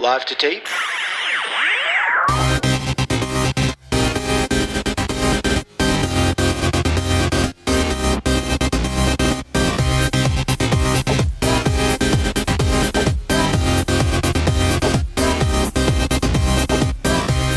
[0.00, 0.64] Live to tape.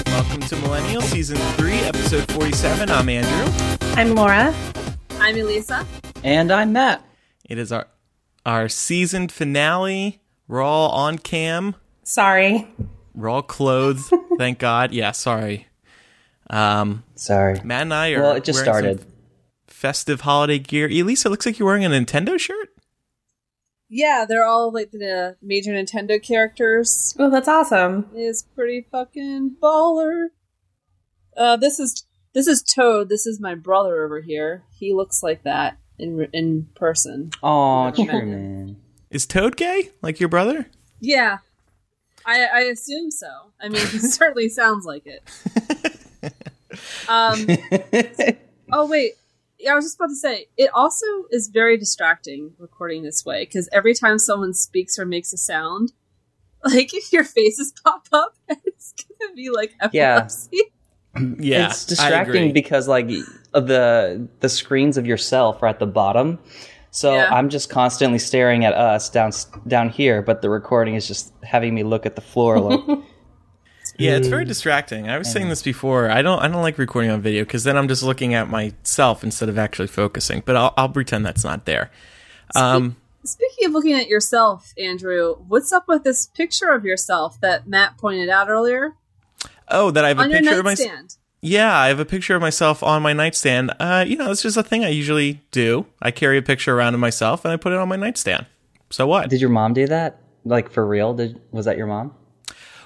[0.07, 2.89] Welcome to Millennial Season 3, Episode 47.
[2.89, 3.53] I'm Andrew.
[3.95, 4.51] I'm Laura.
[5.19, 5.85] I'm Elisa.
[6.23, 7.05] And I'm Matt.
[7.47, 7.87] It is our
[8.47, 10.21] our season finale.
[10.47, 11.75] We're all on cam.
[12.03, 12.67] Sorry.
[13.13, 14.11] We're all clothed.
[14.37, 14.91] thank God.
[14.93, 15.67] Yeah, sorry.
[16.49, 17.59] Um, Sorry.
[17.63, 19.05] Matt and I are Well, it just started.
[19.67, 20.87] festive holiday gear.
[20.87, 22.69] Elisa, looks like you're wearing a Nintendo shirt.
[23.87, 27.15] Yeah, they're all like the major Nintendo characters.
[27.19, 28.09] Oh, that's awesome.
[28.15, 30.27] Is pretty fucking baller.
[31.35, 33.09] Uh, this is this is Toad.
[33.09, 34.63] This is my brother over here.
[34.77, 37.31] He looks like that in in person.
[37.43, 38.77] Oh, true, man.
[39.09, 39.89] Is Toad gay?
[40.01, 40.67] Like your brother?
[41.01, 41.39] Yeah,
[42.25, 43.27] I I assume so.
[43.61, 45.21] I mean, he certainly sounds like it.
[47.07, 47.47] Um.
[48.73, 49.13] Oh wait.
[49.59, 53.43] Yeah, I was just about to say it also is very distracting recording this way
[53.43, 55.91] because every time someone speaks or makes a sound,
[56.63, 60.15] like if your faces pop up, it's gonna be like Yeah.
[60.15, 60.61] epilepsy.
[61.37, 62.51] Yeah, it's I distracting agree.
[62.53, 63.09] because like
[63.53, 66.39] the the screens of yourself are at the bottom.
[66.91, 67.33] So Yeah.
[67.33, 69.31] I'm just constantly staring at us down
[69.67, 72.59] down here, but the recording is just having me look at the floor.
[72.59, 72.99] Like,
[73.97, 75.09] Yeah, it's very distracting.
[75.09, 76.09] I was saying this before.
[76.09, 79.23] I don't I don't like recording on video because then I'm just looking at myself
[79.23, 80.41] instead of actually focusing.
[80.45, 81.91] But I'll, I'll pretend that's not there.
[82.55, 87.67] Um, Speaking of looking at yourself, Andrew, what's up with this picture of yourself that
[87.67, 88.95] Matt pointed out earlier
[89.67, 90.91] oh, that I have a on your picture of myself.
[91.41, 93.71] Yeah, I have a picture of myself on my nightstand.
[93.79, 95.87] Uh, you know, it's just a thing I usually do.
[95.99, 98.45] I carry a picture around of myself and I put it on my nightstand.
[98.91, 99.29] So what?
[99.29, 100.21] did your mom do that?
[100.45, 101.13] Like for real?
[101.13, 102.13] Did was that your mom?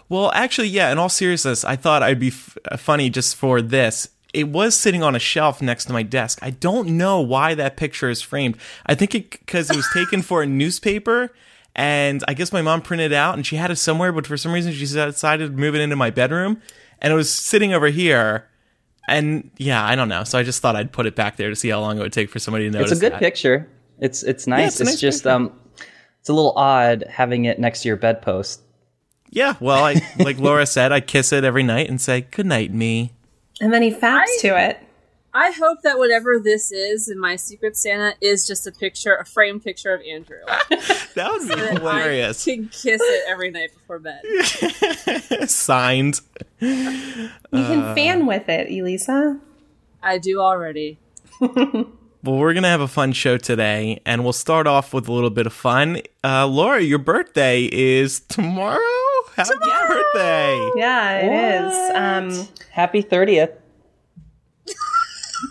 [0.08, 0.92] Well, actually, yeah.
[0.92, 4.10] In all seriousness, I thought I'd be f- uh, funny just for this.
[4.34, 6.40] It was sitting on a shelf next to my desk.
[6.42, 8.58] I don't know why that picture is framed.
[8.86, 11.34] I think it because it was taken for a newspaper,
[11.76, 14.12] and I guess my mom printed it out and she had it somewhere.
[14.12, 16.62] But for some reason, she decided to move it into my bedroom,
[17.02, 18.48] and it was sitting over here.
[19.08, 20.24] And yeah, I don't know.
[20.24, 22.14] So I just thought I'd put it back there to see how long it would
[22.14, 22.92] take for somebody to notice.
[22.92, 23.20] it's a good that.
[23.20, 23.70] picture.
[24.00, 24.68] It's it's nice.
[24.74, 25.36] it's it's nice just picture.
[25.36, 25.60] um,
[26.20, 28.62] it's a little odd having it next to your bedpost.
[29.30, 29.56] Yeah.
[29.60, 33.14] Well, I like Laura said, I kiss it every night and say good night, me.
[33.62, 34.80] And then he faps I- to it.
[35.36, 39.26] I hope that whatever this is in my Secret Santa is just a picture, a
[39.26, 40.40] framed picture of Andrew.
[41.16, 42.46] That would be that hilarious.
[42.46, 44.22] I can kiss it every night before bed.
[45.50, 46.20] Signed.
[46.60, 49.40] You can fan with it, Elisa.
[50.04, 51.00] I do already.
[52.26, 55.30] Well, we're gonna have a fun show today, and we'll start off with a little
[55.30, 56.02] bit of fun.
[56.24, 58.80] Uh, Laura, your birthday is tomorrow.
[59.36, 60.72] Happy birthday!
[60.76, 61.96] Yeah, it is.
[62.42, 63.52] Um, Happy thirtieth.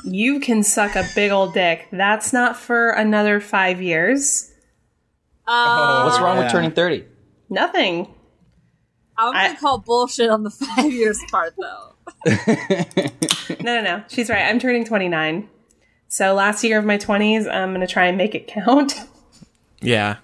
[0.04, 1.88] You can suck a big old dick.
[1.90, 4.50] That's not for another five years.
[5.46, 6.44] Um, What's wrong yeah.
[6.44, 7.04] with turning thirty?
[7.48, 8.12] Nothing.
[9.16, 11.94] I'm gonna call bullshit on the five years part though.
[13.64, 14.04] No, no, no.
[14.08, 14.42] She's right.
[14.42, 15.48] I'm turning 29.
[16.08, 18.94] So last year of my 20s, I'm going to try and make it count.
[19.80, 20.16] Yeah.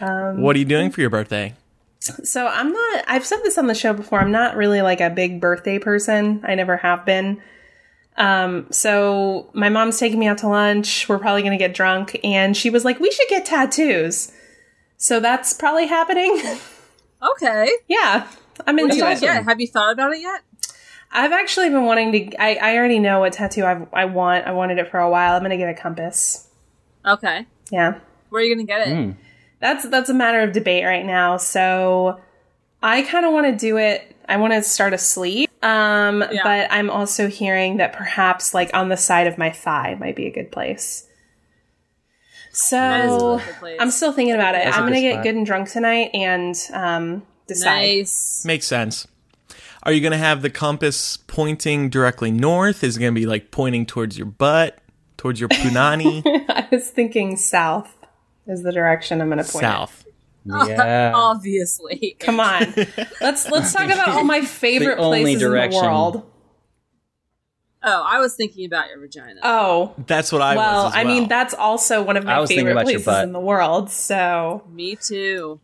[0.00, 1.54] Um, what are you doing for your birthday?
[1.98, 5.10] So I'm not, I've said this on the show before, I'm not really like a
[5.10, 6.40] big birthday person.
[6.42, 7.42] I never have been.
[8.20, 11.08] Um, so my mom's taking me out to lunch.
[11.08, 12.18] We're probably going to get drunk.
[12.22, 14.32] And she was like, we should get tattoos.
[14.96, 16.40] So that's probably happening.
[17.22, 17.70] Okay.
[17.86, 18.26] yeah,
[18.66, 19.22] I'm into you it.
[19.44, 20.40] Have you thought about it yet?
[21.12, 24.46] I've actually been wanting to, I, I already know what tattoo I, I want.
[24.46, 25.34] I wanted it for a while.
[25.34, 26.48] I'm going to get a compass.
[27.04, 27.44] Okay.
[27.70, 27.98] Yeah.
[28.30, 28.94] Where are you gonna get it?
[28.94, 29.10] Hmm.
[29.60, 31.36] That's that's a matter of debate right now.
[31.36, 32.20] So
[32.82, 34.16] I kind of want to do it.
[34.30, 35.50] I want to start asleep.
[35.62, 36.40] Um, Yeah.
[36.42, 40.26] but I'm also hearing that perhaps like on the side of my thigh might be
[40.26, 41.06] a good place.
[42.70, 43.78] That is a So place.
[43.80, 44.64] I'm still thinking about it.
[44.64, 45.22] That's a I'm gonna get spot.
[45.24, 47.66] good and drunk tonight and um decide.
[47.80, 48.44] nice.
[48.44, 49.06] Makes sense.
[49.82, 52.84] Are you going to have the compass pointing directly north?
[52.84, 54.78] Is it going to be like pointing towards your butt,
[55.16, 56.20] towards your punani?
[56.50, 57.96] I was thinking south
[58.46, 59.54] is the direction I'm gonna point.
[59.54, 59.58] it.
[59.60, 60.04] South.
[60.44, 61.12] Yeah.
[61.16, 62.16] Obviously.
[62.18, 62.74] Come on.
[63.20, 66.26] let's let's talk about all my favorite The only places in the world.
[67.82, 69.40] Oh, I was thinking about your vagina.
[69.42, 70.92] Oh, That's what I well, was.
[70.94, 73.40] As I mean that's also one of I my was favorite about places in the
[73.40, 73.90] world.
[73.90, 75.60] So Me too.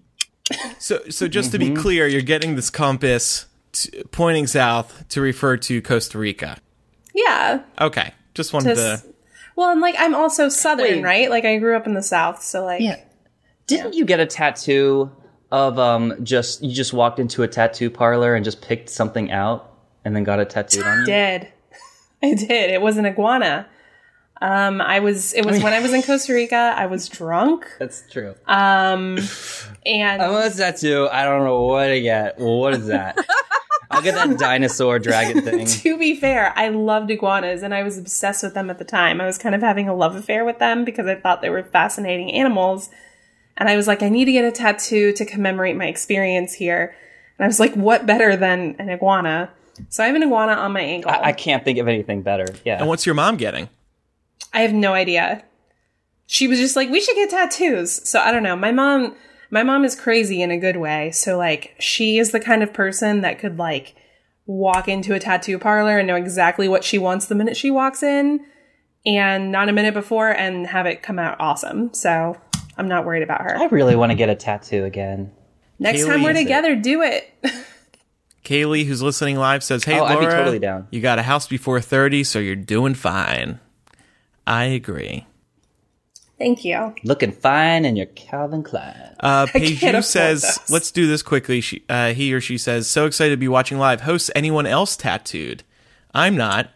[0.78, 1.74] So, so just to Mm-hmm.
[1.74, 6.58] be clear, you're getting this compass t- pointing south to refer to Costa Rica.
[7.14, 9.14] yeah, Okay, just wanted just to.
[9.56, 11.02] well, and like I'm also southern, Wait.
[11.04, 11.30] right?
[11.30, 13.00] Like I grew up in the south, so like Yeah.
[13.66, 15.10] Didn't you get a tattoo
[15.52, 19.72] of um just you just walked into a tattoo parlor and just picked something out
[20.04, 21.06] and then got it tattooed on you?
[21.06, 21.48] did.
[22.22, 22.70] I did.
[22.70, 23.68] It was an iguana.
[24.42, 25.32] Um, I was.
[25.32, 26.74] It was when I was in Costa Rica.
[26.76, 28.34] I was drunk, That's true.
[28.46, 29.18] Um,
[29.86, 31.08] and I want a tattoo.
[31.10, 32.38] I don't know what to get.
[32.38, 33.18] What is that?
[33.90, 35.64] I'll get that dinosaur dragon thing.
[35.66, 39.20] to be fair, I loved iguanas and I was obsessed with them at the time.
[39.20, 41.62] I was kind of having a love affair with them because I thought they were
[41.62, 42.90] fascinating animals.
[43.56, 46.94] And I was like, I need to get a tattoo to commemorate my experience here.
[47.38, 49.50] And I was like, what better than an iguana?
[49.88, 51.10] So I have an iguana on my ankle.
[51.10, 52.46] I, I can't think of anything better.
[52.64, 52.78] Yeah.
[52.78, 53.68] And what's your mom getting?
[54.52, 55.44] I have no idea.
[56.26, 58.08] She was just like, we should get tattoos.
[58.08, 58.56] So I don't know.
[58.56, 59.14] My mom,
[59.50, 61.10] my mom is crazy in a good way.
[61.12, 63.94] So like, she is the kind of person that could like
[64.46, 68.02] walk into a tattoo parlor and know exactly what she wants the minute she walks
[68.02, 68.44] in
[69.04, 71.92] and not a minute before and have it come out awesome.
[71.94, 72.36] So
[72.76, 73.56] I'm not worried about her.
[73.56, 75.32] I really want to get a tattoo again.
[75.78, 76.42] Next Kaylee time we're is it.
[76.42, 77.32] together, do it.
[78.44, 80.86] Kaylee, who's listening live, says, "Hey, Oh, I'd Laura, be totally down.
[80.90, 83.58] you got a house before thirty, so you're doing fine."
[84.46, 85.26] I agree.
[86.38, 86.94] Thank you.
[87.02, 89.16] Looking fine in your Calvin Klein.
[89.18, 90.70] Uh, can't Peju says, those.
[90.70, 93.78] "Let's do this quickly." She, uh, he or she says, "So excited to be watching
[93.78, 94.02] live.
[94.02, 95.64] Hosts anyone else tattooed?
[96.14, 96.70] I'm not.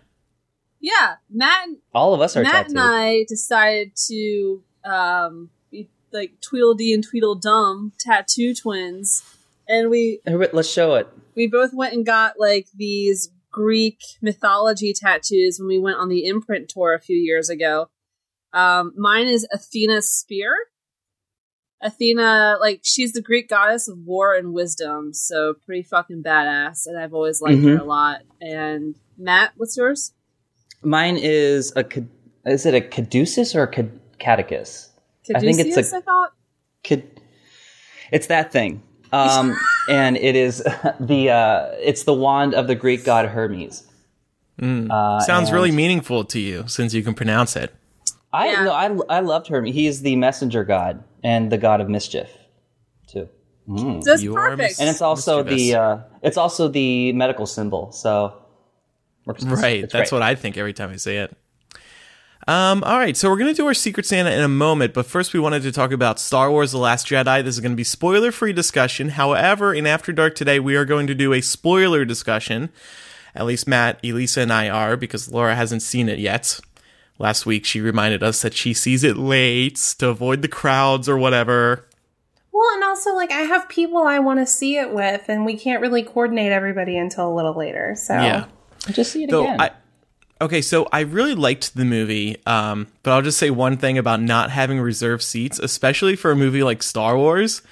[0.80, 2.70] Yeah, Matt and All of us are Matt tattooed.
[2.70, 5.59] and I decided to um be
[6.12, 9.22] like Tweedledee and Tweedledum tattoo twins,
[9.68, 11.08] and we Let's show it.
[11.34, 16.26] we both went and got like these Greek mythology tattoos when we went on the
[16.26, 17.88] imprint tour a few years ago.
[18.52, 20.52] Um, mine is Athena's spear.
[21.82, 26.98] Athena, like she's the Greek goddess of war and wisdom, so pretty fucking badass, and
[26.98, 27.80] I've always liked her Mhm.
[27.80, 28.20] a lot.
[28.40, 30.12] And Matt, what's yours?
[30.82, 31.84] Mine is a.
[31.84, 32.08] cad-
[32.46, 33.98] Is it a caduceus or a cad-
[35.28, 35.36] catechus?
[35.36, 36.32] I think it's a- I thought.
[36.82, 37.20] Cad-
[38.12, 38.82] it's that thing.
[39.12, 39.56] Um,
[39.88, 40.58] and it is
[41.00, 41.30] the.
[41.30, 43.86] Uh, it's the wand of the Greek god Hermes.
[44.62, 47.74] Uh, Sounds and really meaningful to you since you can pronounce it."
[48.32, 48.64] I Yeah.
[48.64, 49.74] no, I I loved Hermes.
[49.74, 52.28] He is the messenger god and the god of mischief,
[53.08, 53.28] too.
[54.04, 54.58] That's You perfect.
[54.58, 55.62] mis- And it's also Mischievous.
[55.72, 57.90] the uh, it's also the medical symbol.
[57.92, 58.34] So
[59.28, 59.82] it's- Right.
[59.82, 60.12] That's great.
[60.12, 61.36] what I think every time I say it.
[62.48, 65.06] Um, all right, so we're going to do our Secret Santa in a moment, but
[65.06, 67.44] first we wanted to talk about Star Wars The Last Jedi.
[67.44, 69.10] This is going to be spoiler free discussion.
[69.10, 72.70] However, in After Dark today, we are going to do a spoiler discussion.
[73.34, 76.58] At least Matt, Elisa, and I are, because Laura hasn't seen it yet.
[77.18, 81.18] Last week, she reminded us that she sees it late to avoid the crowds or
[81.18, 81.86] whatever.
[82.52, 85.56] Well, and also like I have people I want to see it with, and we
[85.56, 87.94] can't really coordinate everybody until a little later.
[87.94, 88.46] So Yeah.
[88.90, 89.60] Just see it Though again.
[89.60, 89.70] I,
[90.40, 94.20] okay, so I really liked the movie, um, but I'll just say one thing about
[94.20, 97.62] not having reserved seats, especially for a movie like Star Wars.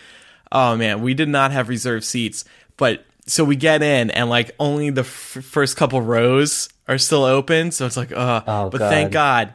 [0.51, 2.45] Oh man, we did not have reserved seats,
[2.77, 5.07] but so we get in and like only the f-
[5.43, 9.49] first couple rows are still open, so it's like, uh, Oh, but thank God.
[9.49, 9.55] God.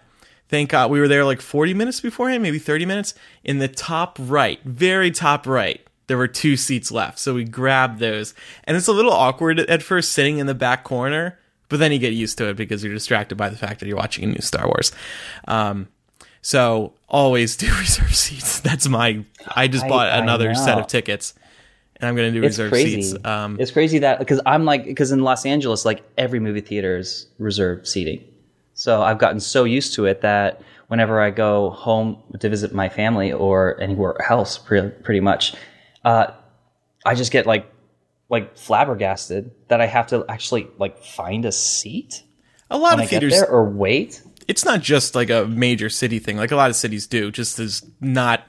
[0.50, 3.16] Thank God we were there like 40 minutes beforehand, maybe 30 minutes.
[3.44, 7.18] In the top right, very top right, there were two seats left.
[7.18, 8.36] So we grabbed those.
[8.66, 11.40] And it's a little awkward at first sitting in the back corner,
[11.74, 13.98] but then you get used to it because you're distracted by the fact that you're
[13.98, 14.92] watching a new Star Wars.
[15.48, 15.88] Um,
[16.44, 18.60] so always do reserve seats.
[18.60, 19.26] That's my.
[19.56, 21.34] I just bought I another set of tickets,
[21.96, 23.02] and I'm going to do it's reserve crazy.
[23.02, 23.26] seats.
[23.26, 26.96] Um, it's crazy that because I'm like because in Los Angeles, like every movie theater
[26.96, 28.24] is reserved seating.
[28.76, 32.88] So I've gotten so used to it that whenever I go home to visit my
[32.88, 35.56] family or anywhere else, pretty, pretty much,
[36.06, 36.28] uh,
[37.04, 37.66] I just get like
[38.30, 42.24] like flabbergasted that I have to actually like find a seat
[42.70, 43.40] a lot when of get theaters.
[43.40, 44.22] there or wait.
[44.48, 46.38] it's not just like a major city thing.
[46.38, 47.32] Like a lot of cities do.
[47.32, 48.44] Just is not,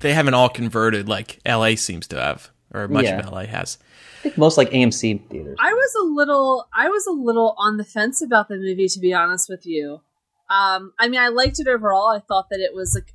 [0.00, 3.18] they haven't all converted like LA seems to have or much Yeah.
[3.20, 3.78] of LA has.
[4.20, 5.56] I think most like AMC theaters.
[5.60, 8.98] I was a little I was a little on the fence about the movie to
[8.98, 10.00] be honest with you.
[10.48, 12.08] Um I mean I liked it overall.
[12.08, 13.12] I thought that it was like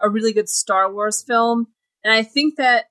[0.00, 1.66] a really good Star Wars film
[2.04, 2.84] and I think that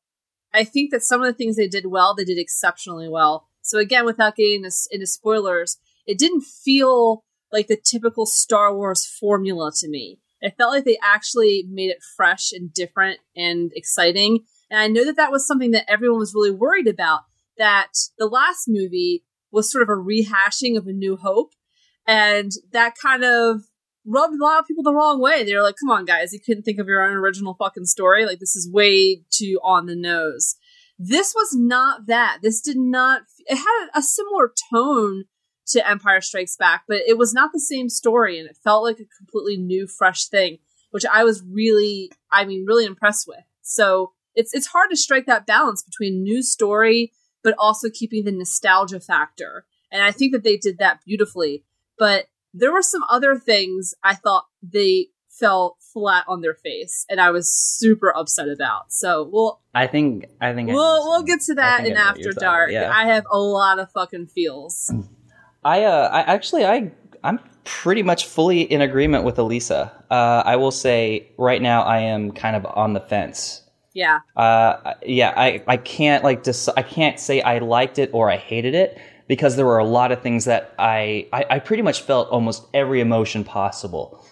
[0.55, 3.47] I think that some of the things they did well, they did exceptionally well.
[3.61, 9.05] So again, without getting this into spoilers, it didn't feel like the typical Star Wars
[9.05, 10.19] formula to me.
[10.41, 14.45] It felt like they actually made it fresh and different and exciting.
[14.69, 17.21] And I know that that was something that everyone was really worried about.
[17.57, 21.53] That the last movie was sort of a rehashing of A New Hope,
[22.05, 23.61] and that kind of
[24.05, 25.43] rubbed a lot of people the wrong way.
[25.43, 28.25] They were like, "Come on, guys, you couldn't think of your own original fucking story.
[28.25, 30.55] Like this is way too on the nose."
[30.97, 32.39] This was not that.
[32.41, 33.23] This did not.
[33.47, 35.25] It had a similar tone
[35.67, 38.99] to Empire Strikes Back, but it was not the same story, and it felt like
[38.99, 40.59] a completely new, fresh thing,
[40.91, 43.43] which I was really, I mean, really impressed with.
[43.61, 47.11] So it's it's hard to strike that balance between new story,
[47.43, 51.63] but also keeping the nostalgia factor, and I think that they did that beautifully.
[51.97, 57.19] But there were some other things I thought they fell flat on their face, and
[57.19, 58.91] I was super upset about.
[58.91, 62.71] So we'll I think I think we'll we'll get to that in I After Dark.
[62.71, 62.91] yeah.
[62.91, 64.91] I have a lot of fucking feels.
[65.63, 66.91] I uh, I actually I
[67.23, 69.91] I'm pretty much fully in agreement with Elisa.
[70.09, 73.61] Uh, I will say right now I am kind of on the fence.
[73.93, 74.19] Yeah.
[74.35, 78.37] Uh, yeah, I I can't like dis- I can't say I liked it or I
[78.37, 82.01] hated it because there were a lot of things that I I, I pretty much
[82.01, 84.25] felt almost every emotion possible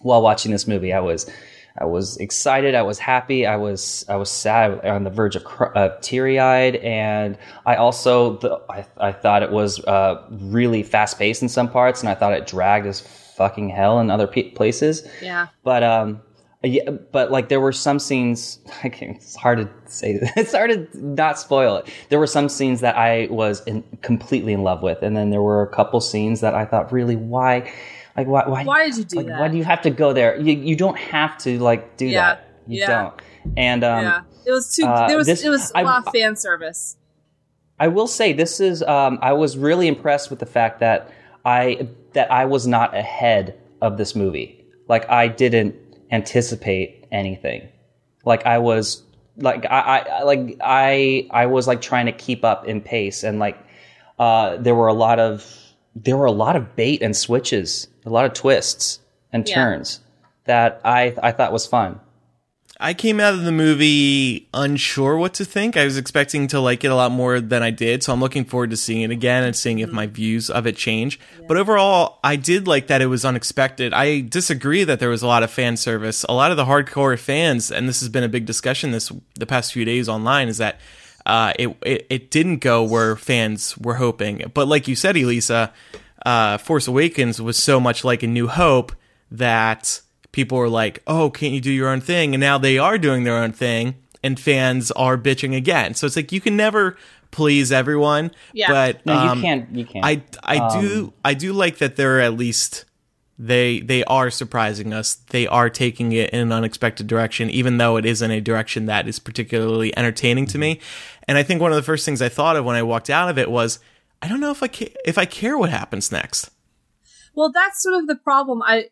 [0.00, 0.92] while watching this movie.
[0.92, 1.30] I was
[1.76, 2.76] I was excited.
[2.76, 3.46] I was happy.
[3.46, 7.36] I was I was sad, on the verge of cr- uh, teary eyed, and
[7.66, 12.00] I also the, I I thought it was uh, really fast paced in some parts,
[12.00, 15.06] and I thought it dragged as fucking hell in other pe- places.
[15.20, 15.48] Yeah.
[15.64, 16.22] But um,
[16.64, 18.58] yeah, but like there were some scenes.
[18.84, 20.18] I can't, it's hard to say.
[20.36, 21.88] It's hard to not spoil it.
[22.08, 25.42] There were some scenes that I was in, completely in love with, and then there
[25.42, 27.72] were a couple scenes that I thought, really, why,
[28.16, 29.40] like, why, why, Why did you do like, that?
[29.40, 30.38] Why do you have to go there?
[30.40, 32.48] You you don't have to like do Yeah, that.
[32.66, 33.02] You yeah.
[33.02, 33.22] don't.
[33.56, 34.20] And um, yeah.
[34.46, 34.84] It was too.
[34.86, 36.96] uh, there was this- it was a lot of fan service.
[37.80, 41.10] I will say this is um, I was really impressed with the fact that
[41.44, 44.64] I that I was not ahead of this movie.
[44.88, 45.74] Like I didn't
[46.14, 47.68] anticipate anything.
[48.24, 49.02] Like I was
[49.36, 53.38] like I, I like I I was like trying to keep up in pace and
[53.38, 53.58] like
[54.18, 55.44] uh, there were a lot of
[55.96, 59.00] there were a lot of bait and switches, a lot of twists
[59.32, 59.54] and Yeah.
[59.56, 60.00] turns
[60.44, 62.00] that I I thought was fun.
[62.84, 65.74] I came out of the movie unsure what to think.
[65.74, 68.44] I was expecting to like it a lot more than I did, so I'm looking
[68.44, 71.18] forward to seeing it again and seeing if my views of it change.
[71.48, 73.94] But overall, I did like that it was unexpected.
[73.94, 76.26] I disagree that there was a lot of fan service.
[76.28, 79.46] A lot of the hardcore fans, and this has been a big discussion this the
[79.46, 80.78] past few days online, is that
[81.24, 84.50] uh, it, it it didn't go where fans were hoping.
[84.52, 85.72] But like you said, Elisa,
[86.26, 88.92] uh, Force Awakens was so much like A New Hope
[89.30, 90.02] that
[90.34, 93.24] people were like, "Oh, can't you do your own thing?" And now they are doing
[93.24, 95.94] their own thing, and fans are bitching again.
[95.94, 96.98] So it's like you can never
[97.30, 98.32] please everyone.
[98.52, 98.70] Yeah.
[98.70, 99.74] But No, you um, can't.
[99.74, 100.04] You can't.
[100.04, 102.84] I I do I do like that they're at least
[103.38, 105.14] they they are surprising us.
[105.14, 109.08] They are taking it in an unexpected direction, even though it isn't a direction that
[109.08, 110.80] is particularly entertaining to me.
[111.26, 113.30] And I think one of the first things I thought of when I walked out
[113.30, 113.78] of it was,
[114.20, 116.50] I don't know if I ca- if I care what happens next.
[117.34, 118.62] Well, that's sort of the problem.
[118.62, 118.90] I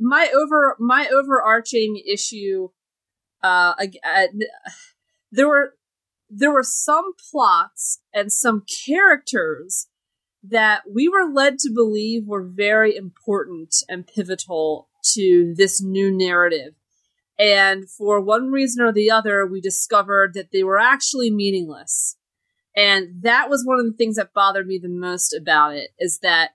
[0.00, 2.68] my over my overarching issue.
[3.42, 4.26] Uh, ag- uh,
[5.32, 5.74] there were
[6.28, 9.88] there were some plots and some characters
[10.42, 16.74] that we were led to believe were very important and pivotal to this new narrative.
[17.38, 22.16] And for one reason or the other, we discovered that they were actually meaningless.
[22.76, 26.20] And that was one of the things that bothered me the most about it is
[26.20, 26.50] that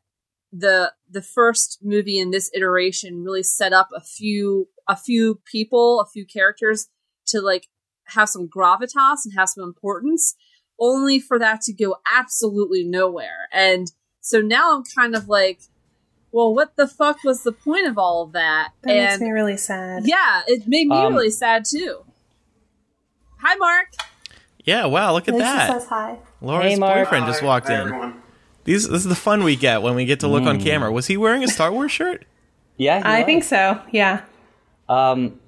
[0.57, 5.99] the the first movie in this iteration really set up a few a few people,
[5.99, 6.87] a few characters
[7.27, 7.67] to like
[8.09, 10.35] have some gravitas and have some importance,
[10.79, 13.49] only for that to go absolutely nowhere.
[13.51, 15.59] And so now I'm kind of like,
[16.31, 18.69] well, what the fuck was the point of all of that?
[18.83, 20.03] That and makes me really sad.
[20.05, 22.03] yeah, it made me Um, really sad too.
[23.41, 23.87] Hi, Mark.
[24.63, 25.71] Yeah, wow, look at Lisa that.
[25.71, 26.17] says hi.
[26.41, 27.05] Laura's Hey, Mark.
[27.05, 28.15] boyfriend just walked in.
[28.65, 30.91] These this is the fun we get when we get to look on camera.
[30.91, 32.25] Was he wearing a Star Wars shirt?
[32.77, 33.25] yeah, he I was.
[33.25, 33.81] think so.
[33.91, 34.21] Yeah.
[34.89, 35.39] Um,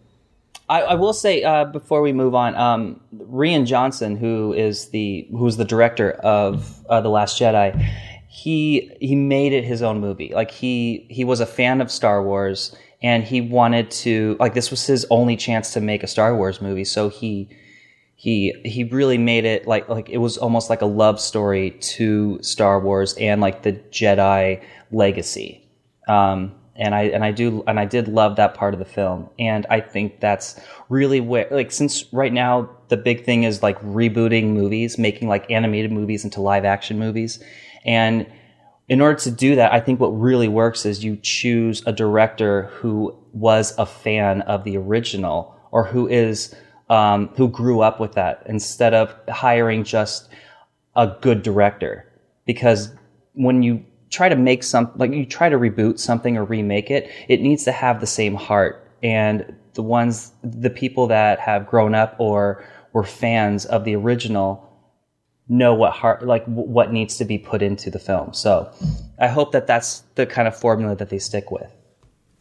[0.70, 5.28] I, I will say uh, before we move on, um, Rian Johnson, who is the
[5.32, 7.74] who's the director of uh, the Last Jedi,
[8.28, 10.32] he he made it his own movie.
[10.34, 14.70] Like he he was a fan of Star Wars, and he wanted to like this
[14.70, 16.86] was his only chance to make a Star Wars movie.
[16.86, 17.50] So he
[18.20, 22.40] he he really made it like like it was almost like a love story to
[22.42, 25.64] Star Wars and like the Jedi legacy.
[26.08, 29.30] Um, and I and I do and I did love that part of the film.
[29.38, 30.60] And I think that's
[30.90, 35.50] really where like since right now the big thing is like rebooting movies, making like
[35.52, 37.42] animated movies into live action movies.
[37.86, 38.26] And
[38.90, 42.64] in order to do that, I think what really works is you choose a director
[42.64, 46.56] who was a fan of the original or who is
[46.90, 50.30] um, who grew up with that instead of hiring just
[50.96, 52.06] a good director.
[52.46, 52.94] Because
[53.34, 57.12] when you try to make some like you try to reboot something or remake it,
[57.28, 58.84] it needs to have the same heart.
[59.04, 64.64] And the ones the people that have grown up or were fans of the original
[65.50, 68.34] know what heart like what needs to be put into the film.
[68.34, 68.72] So
[69.20, 71.72] I hope that that's the kind of formula that they stick with.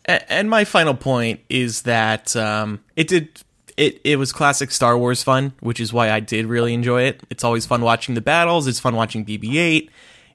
[0.07, 3.43] And my final point is that um, it did
[3.77, 7.23] it it was classic Star Wars fun, which is why I did really enjoy it.
[7.31, 8.67] It's always fun watching the battles.
[8.67, 9.89] It's fun watching BB-8.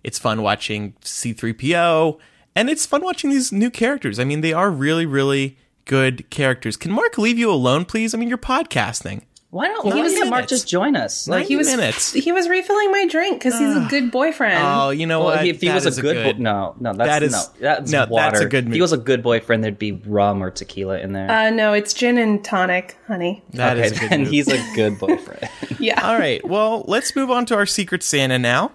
[0.03, 2.19] It's fun watching C-3PO,
[2.55, 4.19] and it's fun watching these new characters.
[4.19, 6.77] I mean, they are really really good characters.
[6.77, 8.13] Can Mark leave you alone, please?
[8.13, 9.23] I mean, you're podcasting.
[9.51, 11.27] Why don't Well, he was doesn't Mark just join us?
[11.27, 12.13] Like, Like he was minutes.
[12.13, 14.63] He was refilling my drink because he's a good boyfriend.
[14.65, 15.45] Oh, you know well, what?
[15.45, 17.91] if he That was is a good, bo- no, no, that's that is- no, that's
[17.91, 18.31] no, water.
[18.31, 21.11] that's a good If he was a good boyfriend, there'd be rum or tequila in
[21.11, 21.29] there.
[21.29, 23.43] uh, no, it's gin and tonic, honey.
[23.49, 25.49] That okay, is a good then he's a good boyfriend.
[25.79, 26.07] Yeah.
[26.07, 26.41] All right.
[26.47, 28.71] Well, let's move on to our Secret Santa now.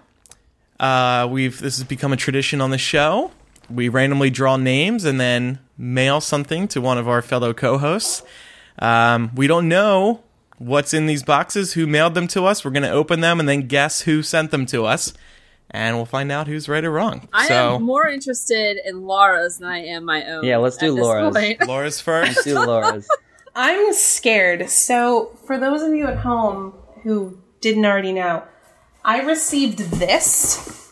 [0.79, 3.31] Uh, we've this has become a tradition on the show.
[3.67, 8.21] We randomly draw names and then mail something to one of our fellow co-hosts.
[8.77, 10.21] Um, we don't know
[10.57, 12.63] what's in these boxes, who mailed them to us.
[12.63, 15.13] We're going to open them and then guess who sent them to us,
[15.71, 17.27] and we'll find out who's right or wrong.
[17.33, 20.43] I so, am more interested in Laura's than I am my own.
[20.43, 21.35] Yeah, let's do at this Laura's.
[21.35, 21.61] point.
[21.67, 22.43] Laura's first.
[22.43, 23.07] Do Laura's.
[23.55, 24.69] I'm scared.
[24.69, 26.73] So, for those of you at home
[27.03, 28.43] who didn't already know,
[29.03, 30.91] I received this.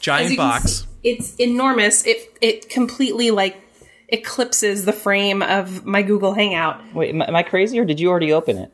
[0.00, 0.72] Giant box.
[0.72, 2.06] see, it's enormous.
[2.06, 3.67] It it completely like
[4.08, 6.80] eclipses the frame of my Google Hangout.
[6.94, 8.72] Wait, am, am I crazy or did you already open it?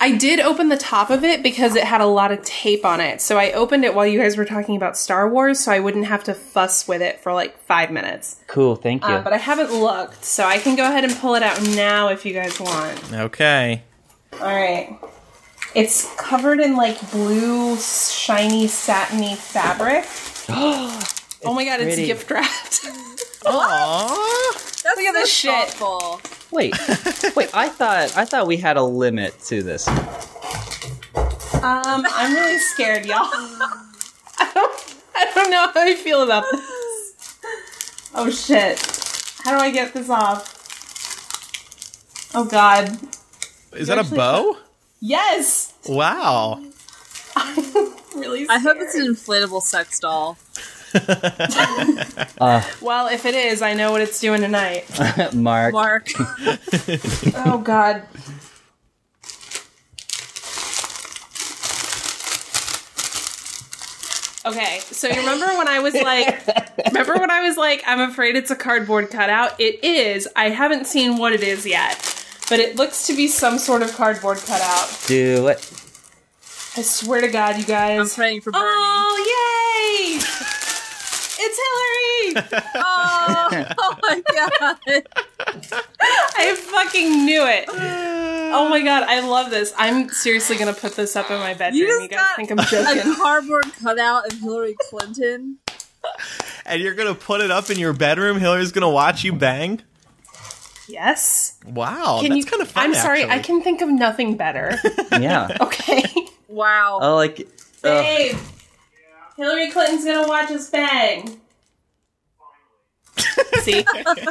[0.00, 3.00] I did open the top of it because it had a lot of tape on
[3.00, 3.20] it.
[3.20, 6.06] So I opened it while you guys were talking about Star Wars, so I wouldn't
[6.06, 8.36] have to fuss with it for like five minutes.
[8.46, 9.08] Cool, thank you.
[9.08, 12.08] Uh, but I haven't looked, so I can go ahead and pull it out now
[12.08, 13.12] if you guys want.
[13.12, 13.82] Okay.
[14.34, 14.98] All right.
[15.74, 20.04] It's covered in like blue, shiny, satiny fabric.
[20.48, 22.06] oh my god, it's pretty.
[22.06, 22.88] gift wrapped.
[23.52, 24.82] Aww.
[24.82, 25.68] That's Look at this so shit.
[25.70, 26.20] thoughtful.
[26.50, 26.74] wait,
[27.36, 27.50] wait.
[27.54, 29.86] I thought I thought we had a limit to this.
[29.88, 29.96] um,
[31.62, 33.18] I'm really scared, y'all.
[34.40, 36.64] I don't, I don't know how I feel about this.
[38.14, 38.78] Oh shit.
[39.44, 40.54] How do I get this off?
[42.34, 42.98] Oh god.
[43.74, 44.56] Is that a actually- bow?
[45.00, 45.74] Yes!
[45.88, 46.60] Wow.
[48.16, 48.50] really scared.
[48.50, 50.36] I hope it's an inflatable sex doll.
[52.80, 54.84] Well, if it is, I know what it's doing tonight.
[55.34, 56.08] Mark, Mark.
[57.36, 58.02] oh god.
[64.46, 66.46] Okay, so you remember when I was like,
[66.86, 69.60] remember when I was like, I'm afraid it's a cardboard cutout?
[69.60, 70.26] It is.
[70.36, 71.98] I haven't seen what it is yet,
[72.48, 74.88] but it looks to be some sort of cardboard cutout.
[75.06, 75.58] do it.
[76.76, 77.98] I swear to God, you guys.
[78.00, 78.64] I'm praying for Bernie.
[78.64, 80.37] Oh, yay!
[81.40, 82.62] It's Hillary!
[82.74, 85.06] Oh, oh my god.
[86.36, 87.64] I fucking knew it.
[87.70, 89.72] Oh my god, I love this.
[89.76, 91.78] I'm seriously gonna put this up in my bedroom.
[91.82, 92.78] You You, guys got think I'm joking.
[92.86, 93.14] a joking?
[93.14, 95.58] cardboard cutout of Hillary Clinton.
[96.66, 98.38] And you're gonna put it up in your bedroom.
[98.38, 99.82] Hillary's gonna watch you bang.
[100.88, 101.58] yes.
[101.66, 102.50] Wow, Can that's you?
[102.50, 102.84] kind of fun.
[102.84, 103.34] I'm sorry, actually.
[103.38, 104.76] I can think of nothing better.
[105.12, 105.56] Yeah.
[105.60, 106.02] Okay,
[106.48, 106.98] Wow.
[107.02, 107.40] Oh, like.
[107.84, 108.36] Uh, babe.
[109.38, 111.40] Hillary Clinton's gonna watch us bang.
[113.62, 113.84] See?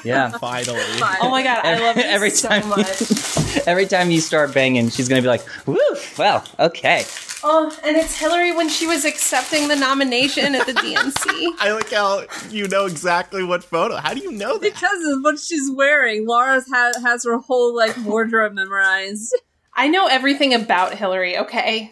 [0.04, 0.30] yeah.
[0.38, 0.80] Finally.
[1.22, 3.02] Oh my god, I love it Every so time you- much.
[3.68, 5.78] Every time you start banging, she's gonna be like, "Woo!
[6.18, 7.04] Well, okay."
[7.44, 11.50] Oh, and it's Hillary when she was accepting the nomination at the DNC.
[11.60, 13.96] I like how you know exactly what photo.
[13.98, 14.62] How do you know that?
[14.74, 16.26] because of what she's wearing.
[16.28, 19.36] Laura's ha- has her whole like wardrobe memorized.
[19.74, 21.38] I know everything about Hillary.
[21.38, 21.92] Okay,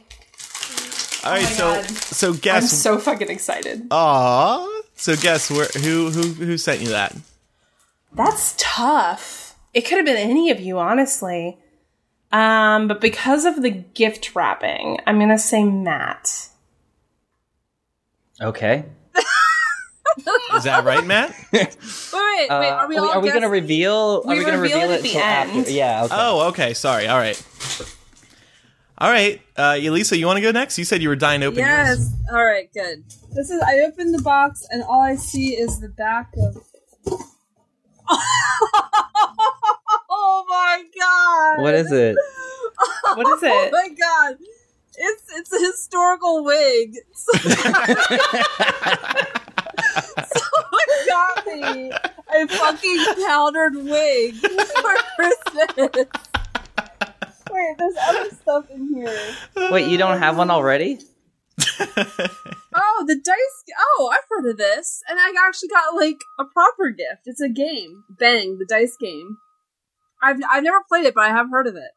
[1.26, 1.86] All right, my so God.
[1.90, 2.64] so guess.
[2.64, 3.88] I'm so fucking excited.
[3.92, 4.82] Aw.
[4.96, 5.68] So guess where?
[5.82, 7.16] Who who who sent you that?
[8.14, 9.56] That's tough.
[9.74, 11.58] It could have been any of you, honestly.
[12.32, 16.50] Um, but because of the gift wrapping, I'm gonna say Matt.
[18.42, 18.86] Okay.
[20.56, 21.36] Is that right, Matt?
[21.52, 21.74] Wait, wait,
[22.14, 22.50] wait.
[22.50, 23.52] Uh, are we all are we gonna guessing?
[23.52, 24.22] reveal?
[24.26, 25.72] Are We we, gonna reveal reveal it it at the till after?
[25.72, 26.04] Yeah.
[26.06, 26.16] Okay.
[26.18, 26.74] oh, okay.
[26.74, 27.08] Sorry.
[27.08, 27.42] All right.
[28.98, 30.78] All right, uh, Elisa, you want to go next?
[30.80, 31.98] You said you were dying to open Yes.
[31.98, 32.10] yours.
[32.32, 32.72] All right.
[32.74, 33.04] Good.
[33.34, 33.62] This is.
[33.62, 36.56] I opened the box and all I see is the back of.
[40.10, 41.62] oh my god!
[41.64, 42.16] What is it?
[43.16, 43.52] What is it?
[43.52, 44.38] Oh my god!
[44.98, 46.96] It's it's a historical wig.
[50.26, 56.06] Someone got me a fucking powdered wig for Christmas.
[57.56, 59.72] Wait, there's other stuff in here.
[59.72, 60.54] Wait, you don't have one uh.
[60.54, 61.00] already?
[62.78, 63.76] Oh, the dice.
[63.98, 67.22] Oh, I've heard of this, and I actually got like a proper gift.
[67.26, 69.38] It's a game, Bang, the dice game.
[70.22, 71.92] I've I've never played it, but I have heard of it.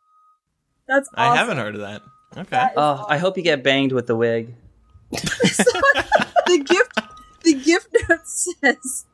[0.87, 2.03] That's I haven't heard of that.
[2.37, 2.49] Okay.
[2.51, 3.07] That is Oh, awesome.
[3.09, 4.55] I hope you get banged with the wig.
[5.11, 7.01] the gift
[7.43, 9.07] the gift note says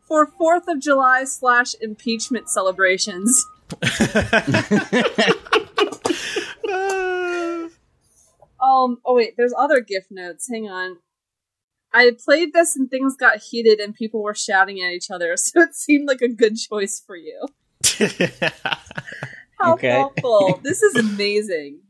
[0.00, 3.46] for Fourth of July slash impeachment celebrations.
[8.64, 8.98] Um.
[9.04, 10.48] Oh wait, there's other gift notes.
[10.50, 10.98] Hang on.
[11.92, 15.60] I played this and things got heated and people were shouting at each other, so
[15.62, 17.46] it seemed like a good choice for you.
[19.60, 19.90] How Okay.
[19.90, 20.60] thoughtful!
[20.62, 21.80] this is amazing.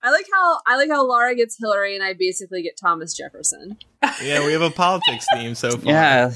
[0.00, 3.78] I like how I like how Laura gets Hillary and I basically get Thomas Jefferson.
[4.22, 5.90] yeah, we have a politics theme so far.
[5.92, 6.30] Yeah.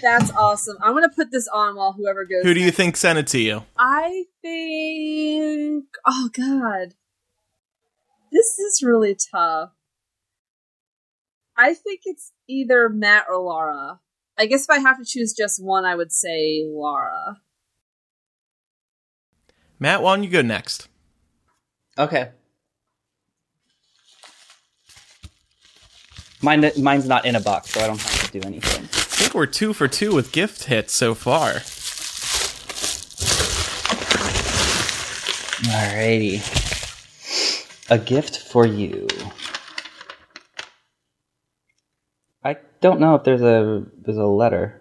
[0.00, 0.76] That's awesome.
[0.82, 2.44] I'm gonna put this on while whoever goes.
[2.44, 3.64] Who do you think sent it to you?
[3.76, 5.86] I think.
[6.06, 6.94] Oh God,
[8.30, 9.70] this is really tough.
[11.56, 14.00] I think it's either Matt or Laura.
[14.38, 17.38] I guess if I have to choose just one, I would say Laura.
[19.80, 20.88] Matt, why don't you go next?
[21.98, 22.30] Okay.
[26.40, 28.84] Mine, mine's not in a box, so I don't have to do anything.
[28.84, 31.54] I think we're two for two with gift hits so far.
[35.66, 36.67] Alrighty.
[37.90, 39.06] A gift for you.
[42.44, 44.80] I don't know if there's a there's a letter.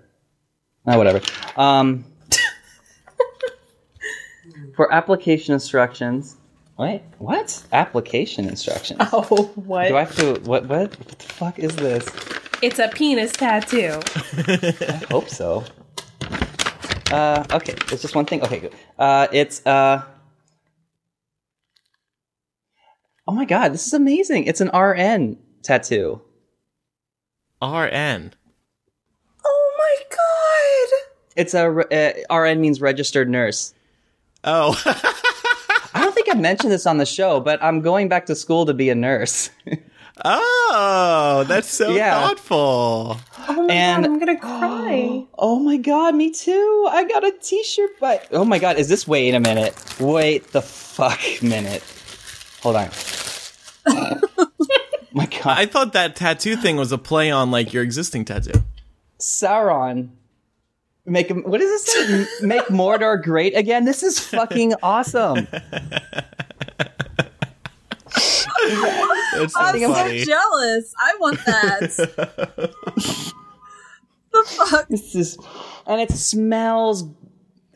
[0.86, 1.22] Oh, whatever.
[1.56, 2.06] Um,
[4.76, 6.36] for application instructions.
[6.78, 7.64] Wait, what?
[7.72, 9.00] Application instructions.
[9.14, 9.88] Oh, what?
[9.88, 10.40] Do I have to?
[10.42, 10.68] What?
[10.68, 10.98] What?
[10.98, 12.08] What the fuck is this?
[12.62, 14.00] It's a penis tattoo.
[14.38, 15.64] I hope so.
[17.12, 18.44] Uh, okay, it's just one thing.
[18.44, 18.74] Okay, good.
[19.00, 20.04] Uh, it's uh.
[23.28, 24.46] Oh my god, this is amazing!
[24.46, 26.22] It's an RN tattoo.
[27.62, 28.34] RN.
[29.46, 31.00] Oh my god!
[31.36, 31.68] It's a
[32.30, 33.74] uh, RN means registered nurse.
[34.44, 34.80] Oh,
[35.94, 38.66] I don't think I mentioned this on the show, but I'm going back to school
[38.66, 39.50] to be a nurse.
[40.24, 42.28] oh, that's so Yeah.
[42.28, 43.18] thoughtful.
[43.50, 45.26] Oh my And- god, I'm gonna cry.
[45.38, 46.88] oh my god, me too!
[46.90, 49.06] I got a T-shirt, but oh my god, is this?
[49.08, 49.76] Wait a minute.
[50.00, 51.84] Wait the fuck minute.
[52.68, 52.90] Hold on.
[55.14, 55.46] my god.
[55.46, 58.62] I thought that tattoo thing was a play on like your existing tattoo.
[59.22, 60.10] Sauron.
[61.06, 61.44] Make him.
[61.44, 62.46] What does it say?
[62.46, 63.86] Make Mordor great again.
[63.86, 65.48] This is fucking awesome.
[65.50, 65.78] That's
[69.54, 70.20] so I'm funny.
[70.20, 70.94] so jealous.
[71.00, 71.96] I want that.
[74.34, 74.90] the fuck?
[74.90, 75.38] This is,
[75.86, 77.06] and it smells.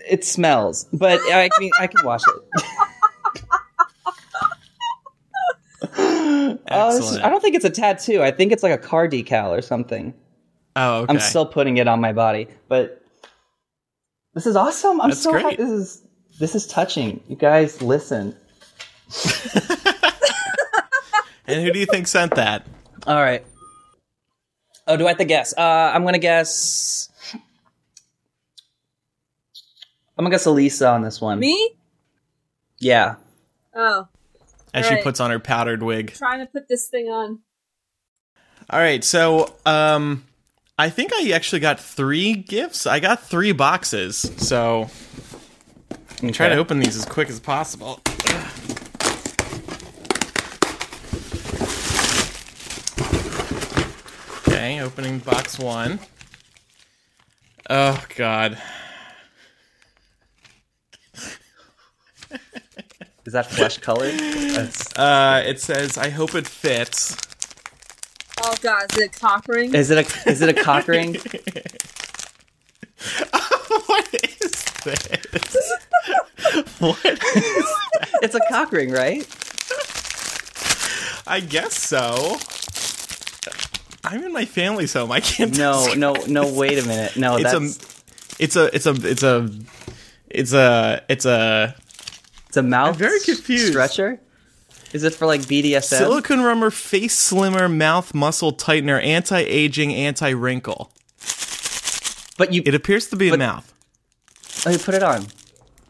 [0.05, 2.65] It smells, but I can I can wash it.
[6.69, 8.21] Oh, this is, I don't think it's a tattoo.
[8.21, 10.13] I think it's like a car decal or something.
[10.75, 11.13] oh, okay.
[11.13, 13.01] I'm still putting it on my body, but
[14.33, 15.01] this is awesome.
[15.01, 15.43] I'm That's so great.
[15.43, 15.55] happy.
[15.57, 16.07] This is
[16.39, 17.21] this is touching.
[17.27, 18.35] You guys, listen.
[21.45, 22.65] and who do you think sent that?
[23.05, 23.45] All right.
[24.87, 25.53] Oh, do I have to guess?
[25.57, 25.61] Uh,
[25.93, 27.09] I'm gonna guess.
[30.17, 31.39] I'm gonna guess Elisa on this one.
[31.39, 31.75] Me?
[32.79, 33.15] Yeah.
[33.75, 34.07] Oh,
[34.73, 36.13] As she puts on her powdered wig.
[36.13, 37.39] trying to put this thing on.
[38.69, 40.23] All right, so um,
[40.77, 42.87] I think I actually got three gifts.
[42.87, 44.89] I got three boxes, so
[46.21, 47.99] I'm trying to open these as quick as possible.
[54.47, 55.99] Okay, opening box one.
[57.69, 58.57] Oh God.
[63.25, 64.13] Is that flesh colored?
[64.95, 67.15] Uh, it says, "I hope it fits."
[68.43, 69.73] Oh god, is it a cock ring?
[69.75, 71.13] is it a is it a cock ring?
[73.85, 75.71] what is this?
[76.79, 77.19] what is
[78.23, 79.27] It's a cock ring, right?
[81.27, 82.37] I guess so.
[84.03, 85.11] I'm in my family's home.
[85.11, 85.55] I can't.
[85.57, 86.53] No, tell- no, no.
[86.53, 87.15] Wait a minute.
[87.15, 88.03] No, It's a, that's
[88.39, 89.49] it's a, it's a, it's a,
[90.29, 91.75] it's a, it's a.
[92.51, 92.89] it's a mouth.
[92.89, 93.69] I'm very confused.
[93.69, 94.19] Stretcher.
[94.91, 95.83] Is it for like BDSM?
[95.99, 100.91] Silicone Rummer Face Slimmer Mouth Muscle Tightener Anti Aging Anti Wrinkle.
[102.37, 103.71] but you It appears to be a mouth.
[104.65, 105.21] oh, you put it on.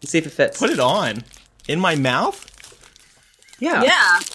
[0.02, 0.60] You see if it fits.
[0.60, 1.24] Put it on.
[1.68, 2.46] In my mouth?
[3.60, 3.82] yeah.
[3.84, 4.20] Yeah.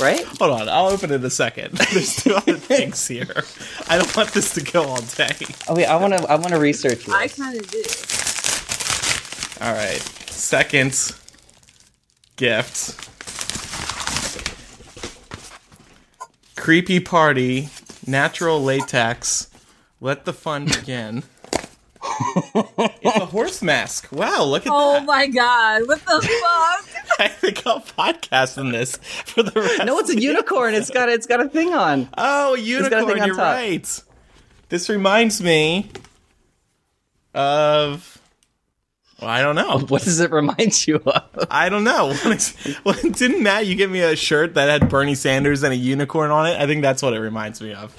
[0.00, 0.22] Right?
[0.38, 1.72] Hold on, I'll open it in a second.
[1.92, 3.44] There's two other things here.
[3.88, 5.34] I don't want this to go all day.
[5.66, 6.22] Oh wait, I want to.
[6.30, 7.14] I want to research this.
[7.14, 7.82] I kind of do.
[9.64, 10.02] All right.
[10.32, 11.14] Second
[12.36, 13.08] gift.
[16.56, 17.68] Creepy party,
[18.06, 19.48] natural latex.
[20.00, 21.22] Let the fun begin.
[22.54, 24.08] it's a horse mask.
[24.12, 25.02] Wow, look at Oh that.
[25.02, 25.86] Oh my god!
[25.86, 27.20] What the fuck?
[27.20, 29.84] I think I'll podcast on this for the rest.
[29.84, 30.74] no, it's a unicorn.
[30.74, 32.08] It's got it's got a thing on.
[32.18, 33.06] Oh, a got a unicorn.
[33.06, 33.54] thing on You're top.
[33.54, 34.02] right.
[34.68, 35.90] This reminds me
[37.34, 38.08] of.
[39.22, 39.78] Well, I don't know.
[39.88, 41.46] What does it remind you of?
[41.50, 42.12] I don't know.
[42.84, 46.30] well, didn't Matt you give me a shirt that had Bernie Sanders and a unicorn
[46.32, 46.60] on it?
[46.60, 47.94] I think that's what it reminds me of.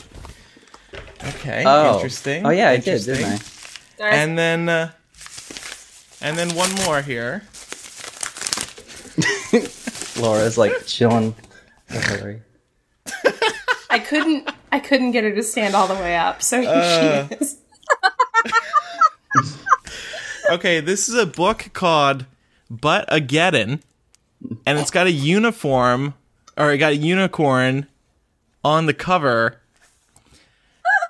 [1.25, 2.45] Okay, Oh, interesting.
[2.45, 3.15] Oh yeah, I did, interesting.
[3.15, 3.41] didn't
[4.01, 4.09] I?
[4.09, 4.91] And then, uh,
[6.21, 7.43] and then one more here.
[10.19, 11.33] Laura's like chilling
[11.89, 12.41] with Hillary.
[13.89, 17.27] I couldn't I couldn't get her to stand all the way up, so here Uh.
[17.29, 17.57] she is.
[20.49, 22.25] Okay, this is a book called
[22.71, 23.81] Buttageddon,
[24.65, 26.15] and it's got a uniform,
[26.57, 27.87] or it got a unicorn
[28.63, 29.61] on the cover.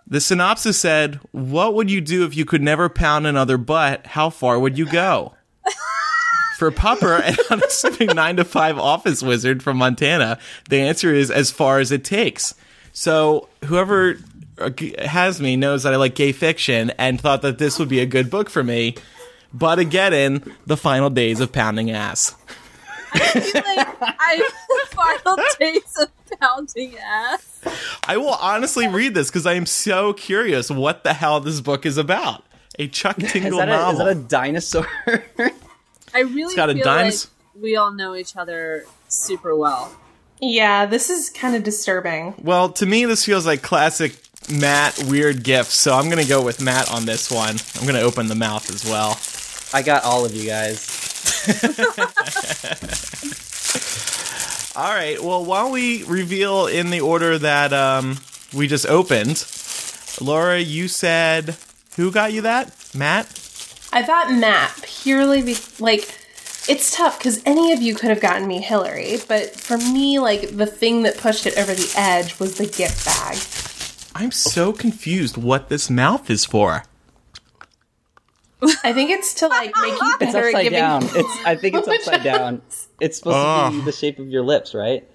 [0.06, 4.06] The synopsis said, What would you do if you could never pound another butt?
[4.08, 5.34] How far would you go?
[6.58, 10.38] For Pupper, an unassuming 9 to 5 office wizard from Montana,
[10.70, 12.54] the answer is as far as it takes.
[12.94, 14.18] So, whoever
[14.60, 14.70] uh,
[15.00, 18.06] has me knows that I like gay fiction and thought that this would be a
[18.06, 18.96] good book for me.
[19.56, 22.36] Buttageddon, the final days of pounding ass.
[23.14, 24.50] I feel like, I
[24.88, 27.62] final days of pounding ass.
[28.08, 31.86] I will honestly read this because I am so curious what the hell this book
[31.86, 32.44] is about.
[32.80, 34.88] A Chuck Is Tingle that, a, is that a dinosaur?
[36.14, 39.96] I really got a feel dinos- like we all know each other super well.
[40.42, 42.34] Yeah, this is kind of disturbing.
[42.42, 44.18] well, to me, this feels like classic
[44.52, 47.56] Matt weird gifts, so I'm gonna go with Matt on this one.
[47.80, 49.20] I'm gonna open the mouth as well.
[49.74, 50.88] I got all of you guys.
[54.76, 55.22] All right.
[55.22, 58.18] Well, while we reveal in the order that um,
[58.54, 59.46] we just opened,
[60.22, 61.58] Laura, you said
[61.96, 62.76] who got you that?
[62.96, 63.28] Matt.
[63.92, 66.18] I thought Matt purely be- like
[66.68, 70.56] it's tough because any of you could have gotten me Hillary, but for me, like
[70.56, 73.38] the thing that pushed it over the edge was the gift bag.
[74.16, 76.84] I'm so confused what this mouth is for.
[78.84, 80.80] I think it's to like make you It's better at upside giving.
[80.80, 81.04] down.
[81.04, 81.46] It's.
[81.46, 82.62] I think it's upside down.
[83.00, 83.86] It's supposed to be Oh.
[83.86, 85.08] the shape of your lips, right?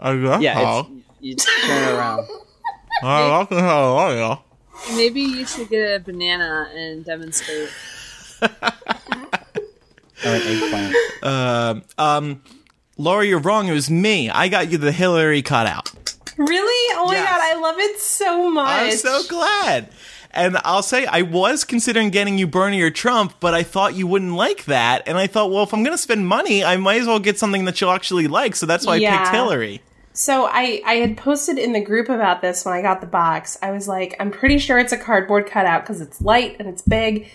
[0.00, 0.80] Oh, Yeah.
[0.82, 0.88] It's,
[1.20, 2.26] you turn it around.
[3.02, 4.42] Oh,
[4.94, 7.68] Maybe you should get a banana and demonstrate.
[10.24, 11.84] Or an eggplant.
[11.98, 12.42] um,
[12.96, 13.68] Laura, you're wrong.
[13.68, 14.28] It was me.
[14.28, 15.92] I got you the Hillary cutout.
[16.36, 16.94] Really?
[16.96, 17.28] Oh my Yes.
[17.30, 18.68] god, I love it so much.
[18.68, 19.88] I'm so glad.
[20.30, 24.06] And I'll say I was considering getting you Bernie or Trump, but I thought you
[24.06, 25.02] wouldn't like that.
[25.06, 27.38] And I thought, well, if I'm going to spend money, I might as well get
[27.38, 28.54] something that you'll actually like.
[28.54, 29.82] So that's why I picked Hillary.
[30.12, 33.56] So I I had posted in the group about this when I got the box.
[33.62, 36.82] I was like, I'm pretty sure it's a cardboard cutout because it's light and it's
[36.82, 37.28] big,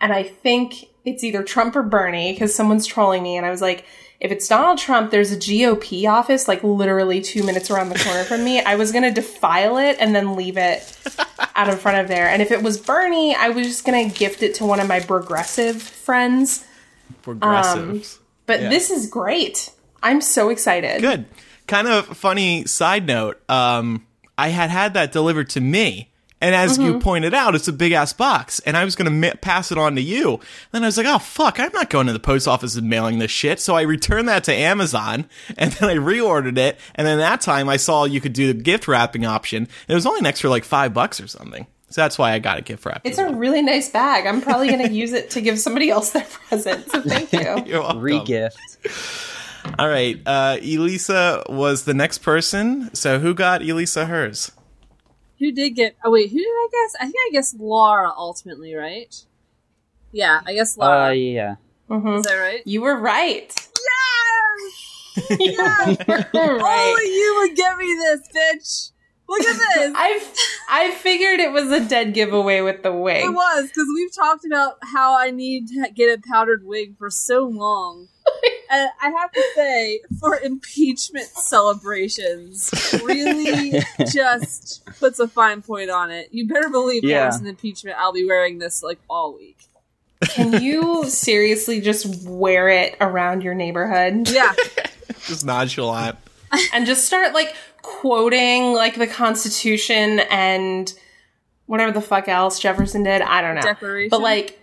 [0.00, 3.36] and I think it's either Trump or Bernie because someone's trolling me.
[3.36, 3.84] And I was like,
[4.20, 8.24] if it's Donald Trump, there's a GOP office like literally two minutes around the corner
[8.24, 8.60] from me.
[8.60, 10.98] I was gonna defile it and then leave it
[11.54, 12.28] out in front of there.
[12.28, 14.98] And if it was Bernie, I was just gonna gift it to one of my
[15.00, 16.64] progressive friends.
[17.22, 18.18] Progressives.
[18.46, 18.68] But Yeah.
[18.70, 19.70] this is great.
[20.02, 21.00] I'm so excited.
[21.00, 21.26] Good.
[21.66, 23.40] Kind of funny side note.
[23.48, 26.07] Um, I had had that delivered to me.
[26.40, 29.34] And as you pointed out, it's a big ass box, and I was gonna ma-
[29.40, 30.38] pass it on to you.
[30.70, 33.18] Then I was like, "Oh fuck, I'm not going to the post office and mailing
[33.18, 35.26] this shit." So I returned that to Amazon,
[35.58, 36.78] and then I reordered it.
[36.94, 39.64] And then that time, I saw you could do the gift wrapping option.
[39.64, 41.66] And it was only an extra like five bucks or something.
[41.90, 43.00] So that's why I got a gift wrap.
[43.04, 44.26] It's a really nice bag.
[44.26, 46.90] I'm probably going to use it to give somebody else their present.
[46.90, 47.64] So thank you.
[47.66, 48.00] You're welcome.
[48.00, 48.58] Re-gift.
[49.78, 52.94] All right, uh, Elisa was the next person.
[52.94, 54.52] So who got Elisa hers?
[55.38, 55.96] Who did get?
[56.04, 56.94] Oh wait, who did I guess?
[57.00, 59.14] I think I guess Laura ultimately, right?
[60.12, 61.14] Yeah, I guess Uh, Laura.
[61.14, 61.54] yeah.
[61.90, 62.62] Is that right?
[62.66, 63.54] You were right.
[63.56, 65.26] Yes!
[65.40, 65.98] yes!
[66.08, 66.28] right.
[66.34, 68.92] Only you would give me this, bitch.
[69.28, 69.92] Look at this.
[69.96, 70.34] I've
[70.70, 73.24] I figured it was a dead giveaway with the wig.
[73.24, 77.10] It was because we've talked about how I need to get a powdered wig for
[77.10, 78.08] so long.
[78.70, 82.70] And I have to say, for impeachment celebrations,
[83.04, 83.80] really
[84.12, 86.28] just puts a fine point on it.
[86.32, 87.22] You better believe Yeah.
[87.22, 87.96] there's an impeachment.
[87.98, 89.56] I'll be wearing this like all week.
[90.30, 94.52] Can you seriously just wear it around your neighborhood Yeah.
[95.26, 96.16] Just nonchalant.
[96.72, 100.92] and just start like quoting like the Constitution and
[101.66, 103.22] whatever the fuck else Jefferson did?
[103.22, 103.60] I don't know.
[103.62, 104.10] Declaration.
[104.10, 104.60] But like,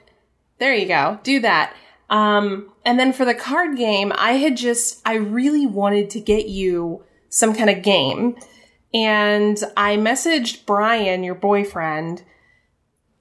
[0.59, 1.19] there you go.
[1.23, 1.73] Do that.
[2.09, 6.47] Um, and then for the card game, I had just, I really wanted to get
[6.47, 8.37] you some kind of game.
[8.93, 12.23] And I messaged Brian, your boyfriend,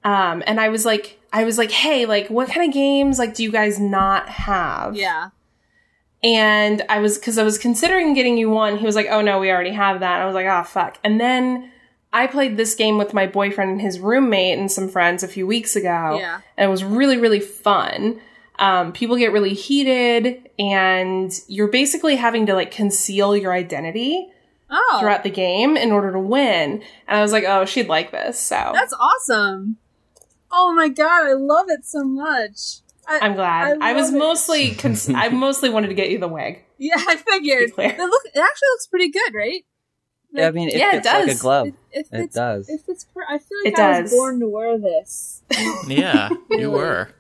[0.05, 3.35] um, and I was like, I was like, hey, like, what kind of games, like,
[3.35, 4.94] do you guys not have?
[4.94, 5.31] Yeah.
[6.22, 8.79] And I was, cause I was considering getting you one.
[8.79, 10.20] He was like, oh no, we already have that.
[10.20, 10.98] I was like, oh fuck.
[11.03, 11.72] And then
[12.12, 15.46] I played this game with my boyfriend and his roommate and some friends a few
[15.46, 16.16] weeks ago.
[16.18, 16.40] Yeah.
[16.57, 18.20] And it was really, really fun.
[18.58, 24.30] Um, people get really heated and you're basically having to like conceal your identity
[24.70, 26.82] Oh, throughout the game in order to win.
[27.06, 28.38] And I was like, oh, she'd like this.
[28.40, 29.76] So that's awesome.
[30.50, 32.80] Oh my god, I love it so much.
[33.06, 33.78] I, I'm glad.
[33.82, 34.18] I, was it.
[34.18, 36.64] mostly, cons- I mostly wanted to get you the wig.
[36.78, 37.72] Yeah, I figured.
[37.74, 37.90] clear.
[37.90, 38.22] It look.
[38.24, 39.64] It actually looks pretty good, right?
[40.32, 41.40] Yeah, I mean, it Yeah, it fits like a does.
[41.42, 41.66] glove.
[41.92, 42.68] If It it's, does.
[42.68, 44.02] If it's, per- I feel like It I does.
[44.10, 45.42] was born to wear this.
[45.88, 47.10] Yeah, you were.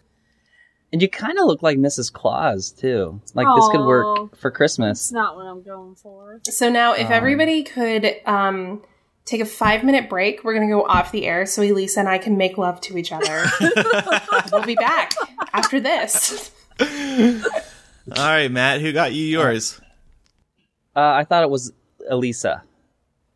[0.94, 2.12] And you kind of look like Mrs.
[2.12, 3.20] Claus too.
[3.34, 5.10] Like this could work for It's Christmas.
[5.10, 6.38] not what I'm going for.
[6.48, 8.80] So now, if Um, everybody could um,
[9.24, 12.08] take a five minute break, we're going to go off the air so Elisa and
[12.08, 13.44] I can make love to each other.
[14.52, 15.14] we'll be back
[15.52, 16.52] after this.
[16.80, 16.86] All
[18.16, 19.80] right, Matt, who got you yours?
[20.94, 21.72] Uh, I thought it was
[22.08, 22.62] Elisa.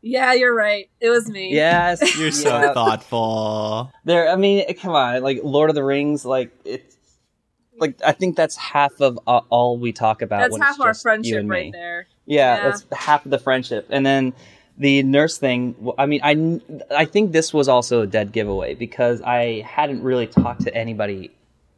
[0.01, 0.89] Yeah, you're right.
[1.01, 1.53] It was me.
[1.57, 2.73] Yes, You're so Yeah.
[2.73, 3.91] thoughtful.
[4.05, 6.98] There, I mean, come on, like Lord of the Rings, like it's
[7.81, 10.41] like I think that's half of uh, all we talk about.
[10.41, 12.07] That's half our friendship right there.
[12.27, 12.71] Yeah, Yeah.
[12.71, 14.33] that's half of the friendship, and then
[14.77, 15.75] the nurse thing.
[15.99, 16.61] I mean, I
[16.95, 21.31] I think this was also a dead giveaway because I hadn't really talked to anybody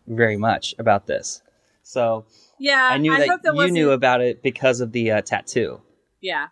[0.06, 1.42] very much about this,
[1.82, 2.24] so
[2.58, 5.80] Yeah, I knew hope that, that you knew about it because of the uh, tattoo.
[6.20, 6.48] Yeah,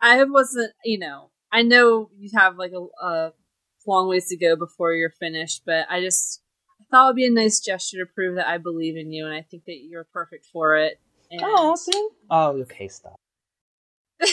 [0.00, 0.72] I wasn't.
[0.84, 3.32] You know, I know you have like a, a
[3.86, 6.43] long ways to go before you're finished, but I just I
[6.94, 9.42] thought would be a nice gesture to prove that I believe in you, and I
[9.42, 11.00] think that you're perfect for it.
[11.28, 11.40] And
[12.30, 13.16] Oh, okay, stop.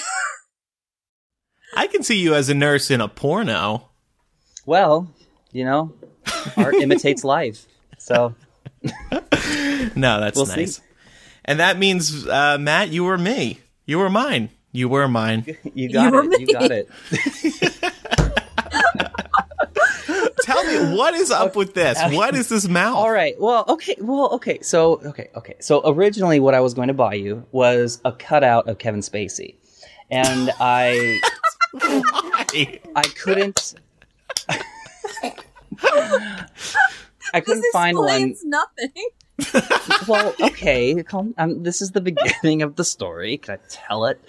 [1.75, 3.89] I can see you as a nurse in a porno.
[4.67, 5.11] Well,
[5.51, 5.93] you know,
[6.55, 7.65] art imitates life,
[7.97, 8.35] so
[9.95, 10.61] No, that's We'll see.
[10.61, 10.81] nice.
[11.43, 13.61] And that means, uh, Matt, you were me.
[13.87, 14.51] You were mine.
[14.71, 15.57] You were mine.
[15.73, 16.39] you got were it.
[16.39, 16.87] You got it.
[20.43, 21.99] Tell me, what is up with this?
[22.13, 22.95] What is this mouth?
[22.95, 23.35] All right.
[23.39, 23.95] Well, okay.
[23.99, 24.59] Well, okay.
[24.61, 25.55] So, okay, okay.
[25.59, 29.55] So originally, what I was going to buy you was a cutout of Kevin Spacey,
[30.09, 31.19] and I,
[31.75, 33.75] I couldn't,
[37.33, 38.35] I couldn't this find one.
[38.43, 39.09] nothing.
[40.07, 41.01] Well, okay.
[41.03, 43.37] Calm, um, this is the beginning of the story.
[43.37, 44.19] Can I tell it?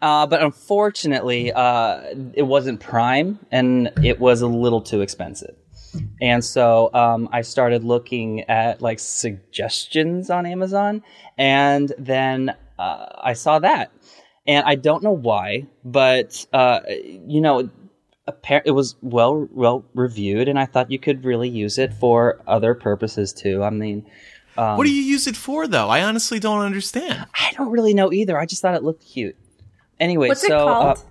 [0.00, 2.02] Uh, but unfortunately, uh,
[2.34, 5.54] it wasn't Prime, and it was a little too expensive.
[6.20, 11.02] And so um, I started looking at like suggestions on Amazon,
[11.36, 13.92] and then uh, I saw that,
[14.46, 17.70] and I don't know why, but uh, you know,
[18.64, 22.74] it was well well reviewed, and I thought you could really use it for other
[22.74, 23.62] purposes too.
[23.62, 24.06] I mean.
[24.56, 25.88] Um, What do you use it for, though?
[25.88, 27.26] I honestly don't understand.
[27.34, 28.38] I don't really know either.
[28.38, 29.34] I just thought it looked cute.
[29.98, 31.04] Anyway, What's so it called?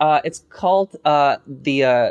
[0.00, 2.10] Uh, uh, it's called uh, the uh,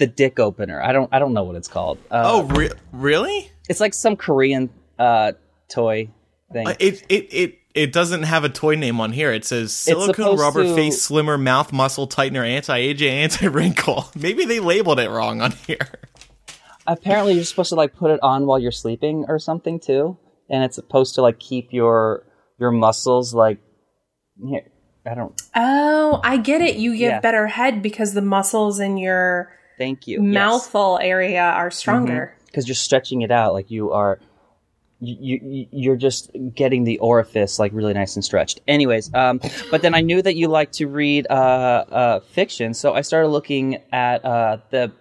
[0.00, 0.82] the dick opener.
[0.82, 1.98] I don't I don't know what it's called.
[2.10, 3.50] Uh, Oh, re- really?
[3.68, 5.32] it's like some Korean uh,
[5.70, 6.10] toy
[6.52, 6.66] thing.
[6.66, 9.32] Uh, It it it it doesn't have a toy name on here.
[9.32, 14.06] It says silicone rubber to- face slimmer mouth muscle tightener anti aging anti wrinkle.
[14.16, 15.86] Maybe they labeled it wrong on here.
[16.86, 20.64] Apparently, you're supposed to like put it on while you're sleeping or something too, and
[20.64, 22.24] it's supposed to like keep your
[22.58, 23.58] your muscles like.
[24.42, 24.70] Here,
[25.06, 25.40] I don't.
[25.54, 26.76] Oh, I get it.
[26.76, 27.20] You get Yeah.
[27.20, 30.20] better head because the muscles in your Thank you.
[30.20, 32.34] mouthful area are stronger.
[32.46, 34.20] because you're stretching it out like you are
[35.00, 39.80] you, you you're just getting the orifice like really nice and stretched anyways um but
[39.80, 41.32] then i knew that you like to read uh
[41.90, 44.92] uh fiction so i started looking at uh the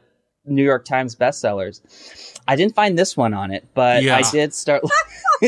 [0.46, 1.82] new york times bestsellers
[2.52, 4.18] i didn't find this one on it but Yeah.
[4.18, 4.82] i did start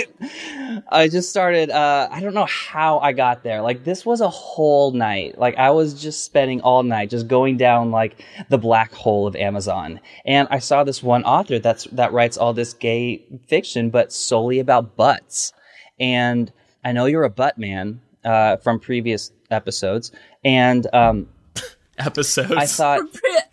[0.90, 3.62] i just started uh i don't know how i got there.
[3.62, 5.38] Like this was a whole night.
[5.38, 9.36] Like i was just spending all night just going down like the black hole of
[9.36, 10.00] amazon.
[10.26, 14.60] And i saw this one author that's that writes all this gay fiction but solely
[14.60, 15.54] about butts.
[16.00, 16.52] And
[16.84, 20.12] I know you're a butt man uh, from previous episodes,
[20.44, 21.28] and um,
[21.98, 22.52] Episodes.
[22.54, 23.02] I thought,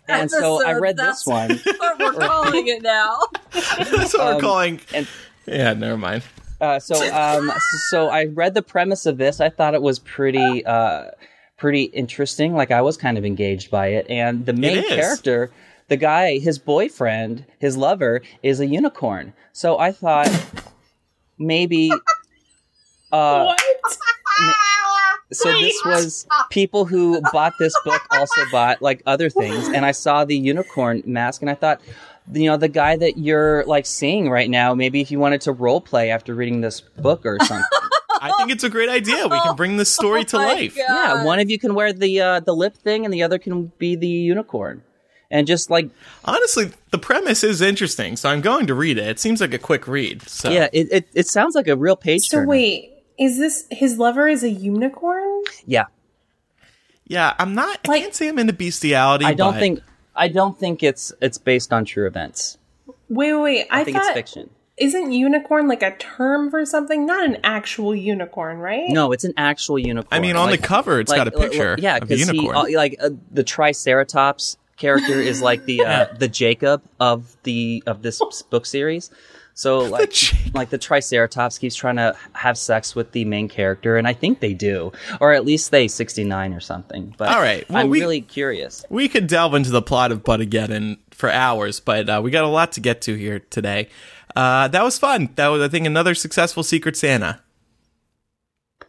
[0.09, 1.49] and so I Episodes, read this that's one.
[1.77, 3.19] what we're calling it now.
[3.51, 4.81] that's what we're um, calling.
[4.93, 5.07] and-
[5.45, 6.23] yeah, never mind.
[6.61, 7.51] Uh, so, um,
[7.89, 9.39] so I read the premise of this.
[9.39, 11.05] I thought it was pretty, uh,
[11.57, 12.53] pretty interesting.
[12.53, 15.51] Like I was kind of engaged by it, and the main character,
[15.87, 19.33] the guy, his boyfriend, his lover, is a unicorn.
[19.53, 20.29] So I thought
[21.37, 21.91] maybe.
[23.11, 23.55] Uh,
[25.31, 29.91] so this was people who bought this book also bought like other things and i
[29.91, 31.79] saw the unicorn mask and i thought
[32.33, 35.51] you know the guy that you're like seeing right now maybe if you wanted to
[35.51, 37.65] role play after reading this book or something
[38.21, 39.29] I think it's a great idea.
[39.29, 40.75] We can bring this story to Oh my life.
[40.75, 40.83] God.
[40.89, 43.71] yeah one of you can wear the uh, the lip thing and the other can
[43.77, 44.83] be the unicorn
[45.31, 45.89] and just like
[46.25, 49.07] Honestly, the premise is interesting, so I'm going to read it.
[49.07, 50.23] It seems like a quick read.
[50.27, 52.47] So yeah it, it, it sounds like a real page So turner.
[52.49, 55.43] wait, is this his lover is a unicorn?
[55.65, 55.85] yeah
[57.11, 57.79] yeah, I'm not.
[57.85, 59.25] I Like- can't say I'm into bestiality.
[59.25, 59.79] i don't but think
[60.15, 62.57] i don't think it's it's based on true events
[63.09, 63.67] Wait, wait, wait.
[63.71, 67.05] I, i think thought it's fiction isn't unicorn like a term for something?
[67.05, 68.89] Not an actual unicorn, right?
[68.89, 71.75] no it's an actual unicorn I mean, on Like- the cover, it's got a picture
[71.79, 72.55] yeah, because he unicorn.
[72.55, 78.03] uh, like uh, the Triceratops character is like the uh, the Jacob of the of
[78.03, 79.11] this book series.
[79.59, 80.55] So like Jacob.
[80.55, 84.39] like the Triceratops keeps trying to have sex with the main character, and I think
[84.39, 87.13] they do, or at least they sixty nine or something.
[87.17, 88.85] But All right, well, I'm we- really curious.
[88.89, 92.47] we could delve into the plot of Buttageddon for hours, but uh, we got a
[92.47, 93.89] lot to get to here today.
[94.33, 95.27] Uh, that was fun.
[95.35, 97.41] That was, I think, another successful Secret Santa.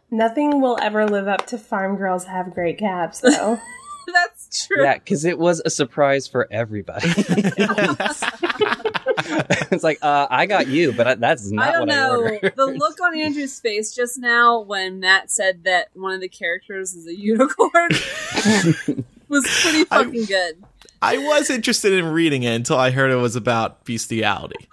[0.09, 3.59] Nothing will ever live up to Farm Girls Have Great Calves, though.
[4.13, 4.83] That's true.
[4.83, 7.09] Yeah, because it was a surprise for everybody.
[9.71, 12.19] it's like uh, I got you, but I, that's not I don't what I know.
[12.21, 12.53] ordered.
[12.55, 16.93] the look on Andrew's face just now when Matt said that one of the characters
[16.93, 17.89] is a unicorn
[19.27, 20.63] was pretty fucking good.
[21.01, 24.67] I was interested in reading it until I heard it was about bestiality.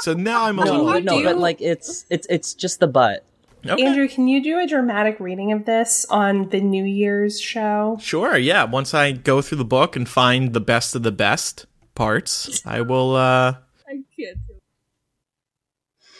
[0.00, 1.00] So now I'm a no, little.
[1.00, 3.24] no, but like it's it's it's just the butt.
[3.64, 3.84] Okay.
[3.84, 7.96] Andrew, can you do a dramatic reading of this on the New Year's show?
[8.00, 8.64] Sure, yeah.
[8.64, 12.80] Once I go through the book and find the best of the best parts, I
[12.80, 13.14] will.
[13.14, 13.56] uh
[13.92, 14.38] I can't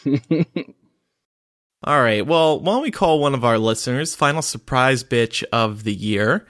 [0.05, 0.11] do
[0.55, 0.67] it.
[1.83, 2.25] All right.
[2.25, 6.45] Well, why don't we call one of our listeners, final surprise bitch of the year?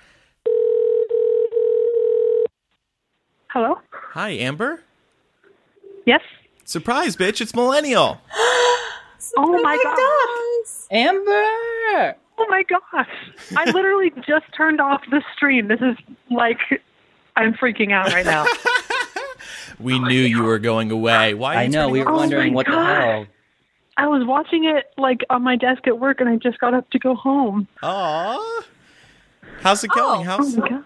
[3.47, 3.79] Hello?
[3.91, 4.81] Hi, Amber.
[6.05, 6.21] Yes?
[6.65, 7.41] Surprise, bitch!
[7.41, 8.21] It's Millennial.
[9.37, 10.87] Oh my gosh.
[10.91, 12.15] Amber.
[12.37, 13.07] Oh my gosh.
[13.55, 15.69] I literally just turned off the stream.
[15.69, 15.95] This is
[16.29, 16.59] like
[17.35, 18.45] I'm freaking out right now.
[19.79, 21.33] We oh knew you were going away.
[21.33, 21.55] Why?
[21.55, 23.25] I know we were Oh wondering my what the hell.
[23.97, 26.89] I was watching it like on my desk at work and I just got up
[26.91, 27.67] to go home.
[27.83, 28.63] Aw.
[29.61, 30.21] How's it going?
[30.21, 30.23] Oh.
[30.23, 30.83] How's Oh my god.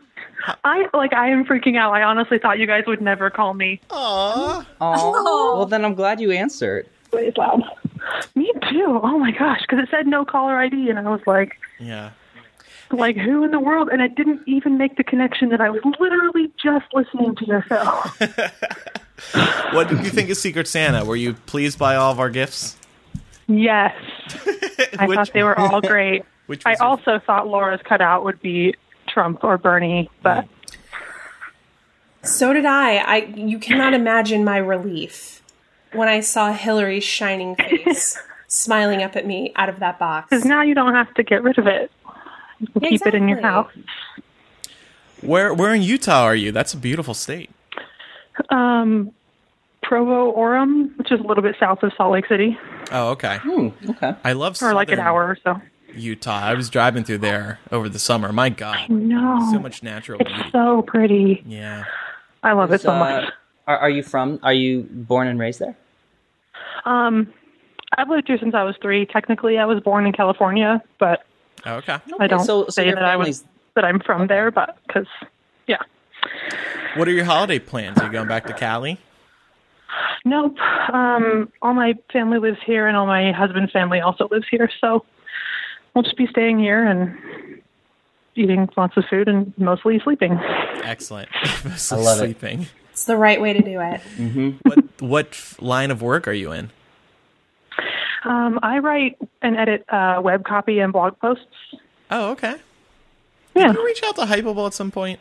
[0.64, 1.94] I like I am freaking out.
[1.94, 3.82] I honestly thought you guys would never call me.
[3.92, 4.68] Aw.
[4.82, 6.88] Oh, well then I'm glad you answered.
[7.14, 7.64] It's loud.
[8.36, 9.00] Me too.
[9.04, 12.12] Oh my gosh, because it said no caller ID, and I was like, Yeah.
[12.92, 13.90] Like who in the world?
[13.92, 17.64] And I didn't even make the connection that I was literally just listening to your
[17.68, 18.04] show.
[19.74, 21.04] What did you think of Secret Santa?
[21.04, 22.78] Were you pleased by all of our gifts?
[23.48, 23.96] yes,
[25.00, 26.24] I Which- thought they were all great.
[26.46, 28.76] Which I was your- also thought Laura's cutout would be
[29.08, 30.50] Trump or Bernie, but mm.
[32.24, 32.98] So did I.
[32.98, 35.42] I you cannot imagine my relief
[35.94, 38.18] when I saw Hillary's shining face
[38.48, 40.30] smiling up at me out of that box.
[40.30, 41.90] because now you don't have to get rid of it.
[42.60, 43.72] You can keep it in your house.
[45.22, 46.52] Where Where in Utah are you?
[46.52, 47.50] That's a beautiful state.
[48.50, 49.12] Um,
[49.84, 52.58] Provo Orem, which is a little bit south of Salt Lake City,
[52.92, 53.38] Oh, okay.
[53.42, 54.16] Hmm, okay.
[54.24, 55.60] I love or like an hour or so.
[55.94, 56.40] Utah.
[56.40, 58.32] I was driving through there over the summer.
[58.32, 60.34] My God, No, so much natural beauty.
[60.38, 61.44] it's so pretty.
[61.46, 61.84] Yeah.
[62.44, 63.34] I love it so Uh, much.
[63.66, 64.40] are, are you from?
[64.44, 65.76] Are you born and raised there?
[66.86, 67.34] Um,
[67.98, 69.06] I've lived here since I was three.
[69.06, 71.26] Technically, I was born in California, but
[71.68, 71.98] Okay.
[72.20, 73.44] I don't so- so say your that I was
[73.76, 74.50] that I'm from there.
[74.52, 75.08] But because,
[75.68, 75.82] yeah,
[76.96, 77.98] What are your holiday plans?
[78.00, 78.98] Are you going back to Cali?
[80.26, 80.58] nope.
[80.60, 84.70] Um, all my family lives here, and all my husband's family also lives here.
[84.82, 85.06] So
[85.94, 87.62] we'll just be staying here and
[88.36, 90.40] eating lots of food and mostly sleeping.
[90.84, 91.30] Excellent.
[91.44, 92.20] I love it.
[92.20, 92.68] sleeping.
[92.92, 94.58] It's the right way to do it.
[94.64, 96.72] What What line of work are you in?
[98.28, 101.46] Um, I write and edit uh, web copy and blog posts.
[102.12, 102.56] Oh, okay.
[103.56, 105.20] Yeah, Can you reach out to Hypable at some point?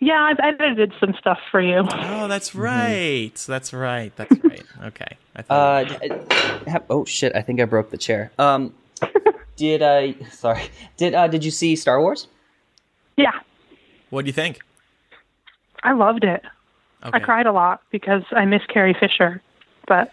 [0.00, 1.82] yeah, I've edited some stuff for you.
[1.90, 3.32] Oh, that's right.
[3.46, 4.12] That's right.
[4.16, 4.62] That's right.
[4.84, 5.16] Okay.
[5.34, 6.18] I thought uh,
[6.66, 7.34] have, oh shit!
[7.34, 8.30] I think I broke the chair.
[8.38, 8.72] Um,
[9.56, 10.14] Did I?
[10.30, 10.62] sorry.
[10.96, 12.26] Did uh did you see Star Wars?
[13.16, 13.32] Yeah,
[14.10, 14.60] What do you think?
[15.82, 16.42] I loved it.
[17.04, 17.10] Okay.
[17.16, 19.40] I cried a lot because I miss Carrie Fisher,
[19.88, 20.12] but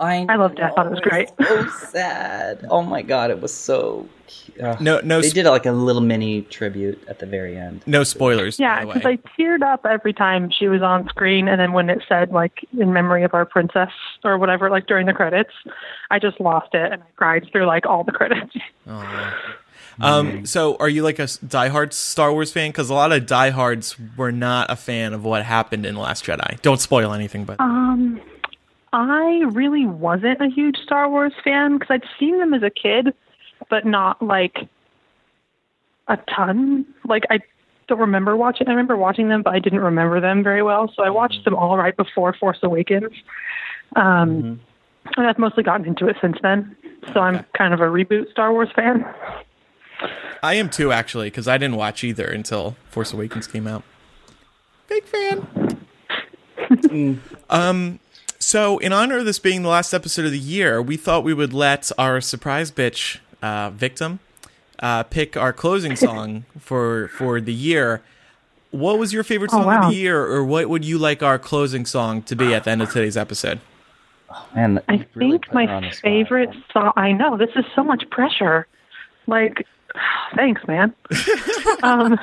[0.00, 0.62] I I loved it.
[0.64, 1.28] I thought it was great.
[1.40, 2.66] So sad.
[2.70, 4.06] Oh my god, it was so.
[4.26, 4.80] Cute.
[4.80, 7.82] No, no, They sp- did like a little mini tribute at the very end.
[7.86, 8.58] no spoilers.
[8.58, 9.04] yeah, because.
[9.04, 12.66] I teared up every time she was on screen, and then when it said like
[12.78, 13.90] "in memory of our princess"
[14.24, 15.52] or whatever, like during the credits,
[16.10, 18.54] I just lost it and I cried through like all the credits.
[20.00, 22.70] Um, so are you like a s- diehard Star Wars fan?
[22.70, 26.24] Because a lot of diehards were not a fan of what happened in the Last
[26.24, 26.60] Jedi.
[26.62, 28.18] Don't spoil anything, but Um,
[28.92, 33.14] I really wasn't a huge Star Wars fan because I'd seen them as a kid,
[33.70, 34.68] but not like
[36.08, 36.84] a ton.
[37.06, 37.40] Like I
[37.88, 38.68] don't remember watching.
[38.68, 40.92] I remember watching them, but I didn't remember them very well.
[40.94, 43.12] So I watched them all right before Force Awakens.
[43.96, 44.60] Um,
[45.16, 46.76] and I've mostly gotten into it since then.
[47.12, 49.04] So I'm kind of a reboot Star Wars fan.
[50.42, 53.84] I am too actually because I didn't watch either until Force Awakens came out.
[54.88, 55.78] Big fan.
[57.50, 57.98] um.
[58.42, 61.32] So, in honor of this being the last episode of the year, we thought we
[61.32, 64.18] would let our surprise bitch uh, victim
[64.80, 68.02] uh, pick our closing song for for the year.
[68.72, 69.82] What was your favorite Oh, song wow.
[69.84, 72.70] of the year, or what would you like our closing song to be at the
[72.72, 73.60] end of today's episode?
[74.56, 76.02] Man, I really think my on the spot.
[76.02, 76.92] favorite song.
[76.96, 78.66] I know this is so much pressure.
[79.28, 79.64] Like,
[80.34, 80.92] thanks, man.
[81.84, 82.18] um,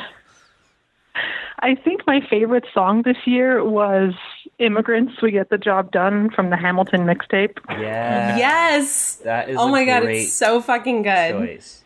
[1.62, 4.14] I think my favorite song this year was
[4.60, 7.58] "Immigrants." We get the job done from the Hamilton mixtape.
[7.70, 8.38] Yeah.
[8.38, 9.16] Yes.
[9.24, 9.58] That is.
[9.60, 11.32] Oh my god, it's so fucking good.
[11.32, 11.84] choice.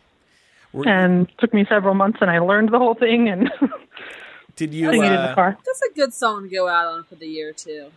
[0.86, 3.48] And it took me several months, and I learned the whole thing and
[4.56, 4.86] Did you?
[4.90, 5.56] singing it in the Uh, car.
[5.64, 7.90] That's a good song to go out on for the year too.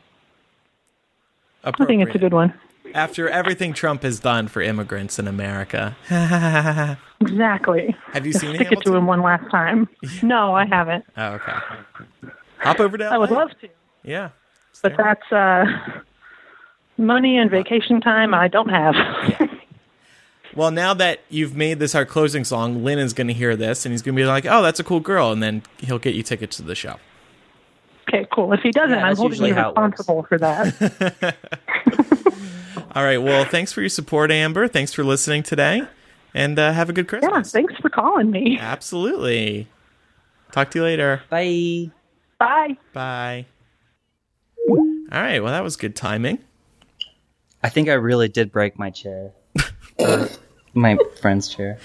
[1.63, 2.53] I think it's a good one.
[2.93, 5.97] After everything Trump has done for immigrants in America,
[7.19, 7.95] Exactly.
[8.13, 9.89] have you seen Stick it to him one last time.
[10.23, 11.03] No, I haven't.
[11.17, 11.51] Oh, okay.
[12.59, 13.09] Hop over to LA.
[13.09, 13.69] I would love to,
[14.03, 14.29] Yeah.
[14.81, 15.65] But that's uh,
[16.97, 18.95] money and vacation time I don't have.
[20.55, 23.85] Well, now that you've made this our closing song, Lin is going to hear this
[23.85, 26.15] and he's going to be like, "Oh, that's a cool girl," and then he'll get
[26.15, 26.95] you tickets to the show.
[28.07, 28.51] Okay, cool.
[28.53, 29.99] If he doesn't, Yeah, I'm holding you how it works.
[29.99, 31.35] responsible for that.
[32.95, 33.17] All right.
[33.19, 34.67] Well, thanks for your support, Amber.
[34.67, 35.83] Thanks for listening today,
[36.33, 37.51] and uh, have a good yeah, Christmas.
[37.51, 38.57] thanks for calling me.
[38.59, 39.67] Absolutely.
[40.51, 41.21] Talk to you later.
[41.29, 41.91] Bye.
[42.39, 42.77] Bye.
[42.93, 43.45] Bye.
[45.11, 45.41] All right.
[45.41, 46.39] Well, that was good timing.
[47.63, 49.31] I think I really did break my chair.
[50.73, 51.79] My friend's chair.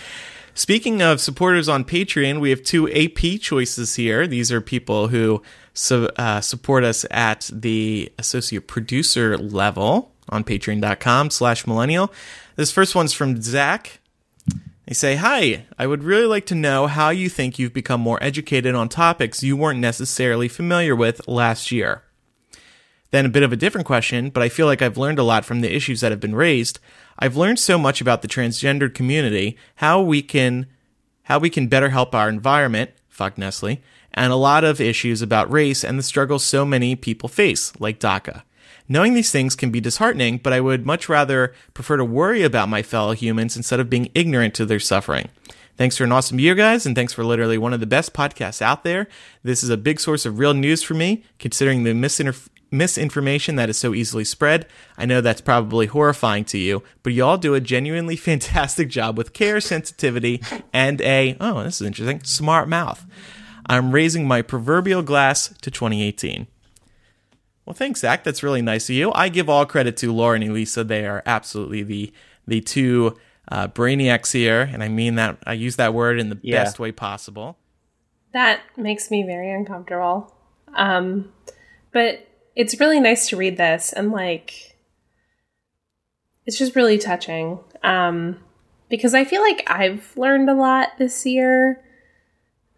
[0.54, 4.26] Speaking of supporters on Patreon, we have two AP choices here.
[4.26, 5.42] These are people who
[5.72, 12.12] su- uh, support us at the associate producer level on patreon.com slash millennial.
[12.56, 14.00] This first one's from Zach.
[14.86, 18.22] They say, Hi, I would really like to know how you think you've become more
[18.22, 22.02] educated on topics you weren't necessarily familiar with last year.
[23.12, 25.44] Then a bit of a different question, but I feel like I've learned a lot
[25.44, 26.80] from the issues that have been raised.
[27.18, 30.66] I've learned so much about the transgendered community, how we can
[31.24, 33.80] how we can better help our environment, fuck Nestle,
[34.12, 38.00] and a lot of issues about race and the struggles so many people face, like
[38.00, 38.42] DACA.
[38.88, 42.68] Knowing these things can be disheartening, but I would much rather prefer to worry about
[42.68, 45.28] my fellow humans instead of being ignorant to their suffering.
[45.76, 48.60] Thanks for an awesome year, guys, and thanks for literally one of the best podcasts
[48.60, 49.08] out there.
[49.42, 53.68] This is a big source of real news for me, considering the misinter- misinformation that
[53.70, 54.66] is so easily spread.
[54.98, 59.16] I know that's probably horrifying to you, but you all do a genuinely fantastic job
[59.16, 60.42] with care, sensitivity,
[60.72, 63.06] and a, oh, this is interesting, smart mouth.
[63.66, 66.48] I'm raising my proverbial glass to 2018.
[67.64, 68.24] Well, thanks, Zach.
[68.24, 69.12] That's really nice of you.
[69.12, 70.82] I give all credit to Laura and Elisa.
[70.82, 72.12] They are absolutely the
[72.44, 73.16] the two
[73.52, 75.38] uh, brainiacs here, and I mean that.
[75.46, 76.64] I use that word in the Yeah.
[76.64, 77.56] best way possible.
[78.32, 80.34] That makes me very uncomfortable.
[80.74, 81.32] Um,
[81.92, 84.76] but it's really nice to read this and like
[86.44, 87.60] it's just really touching.
[87.82, 88.38] Um,
[88.88, 91.82] because I feel like I've learned a lot this year.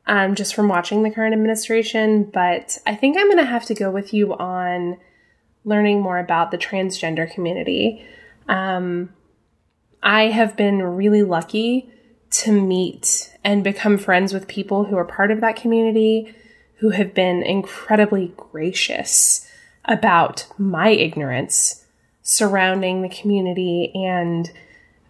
[0.07, 3.75] Um, just from watching the current administration, but I think I'm going to have to
[3.75, 4.99] go with you on
[5.65, 8.05] learning more about the transgender community.
[8.47, 9.15] Um,
[10.03, 11.89] I have been really lucky
[12.33, 16.35] to meet and become friends with people who are part of that community
[16.77, 19.44] who have been incredibly gracious
[19.85, 21.85] about my ignorance
[22.23, 24.51] surrounding the community and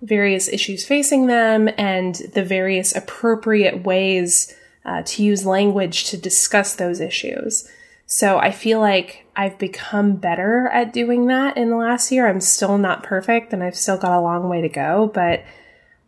[0.02, 4.54] various issues facing them and the various appropriate ways
[4.84, 7.68] uh, to use language to discuss those issues.
[8.06, 12.28] So I feel like I've become better at doing that in the last year.
[12.28, 15.42] I'm still not perfect and I've still got a long way to go, but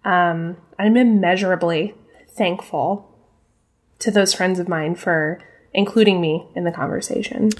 [0.04, 1.92] Um, I'm immeasurably
[2.28, 3.10] thankful
[3.98, 5.40] to those friends of mine for
[5.72, 7.50] including me in the conversation.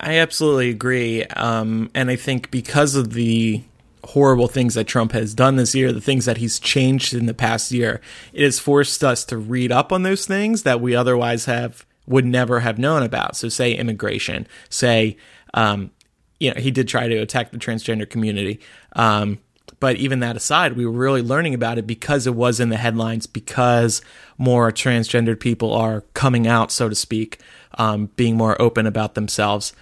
[0.00, 1.24] I absolutely agree.
[1.24, 3.62] Um, and I think because of the
[4.04, 7.34] horrible things that Trump has done this year, the things that he's changed in the
[7.34, 8.00] past year,
[8.32, 12.24] it has forced us to read up on those things that we otherwise have would
[12.24, 13.36] never have known about.
[13.36, 15.18] So, say immigration, say,
[15.52, 15.90] um,
[16.38, 18.60] you know, he did try to attack the transgender community.
[18.94, 19.38] Um,
[19.80, 22.76] but even that aside, we were really learning about it because it was in the
[22.76, 24.02] headlines, because
[24.38, 27.38] more transgendered people are coming out, so to speak,
[27.74, 29.72] um, being more open about themselves.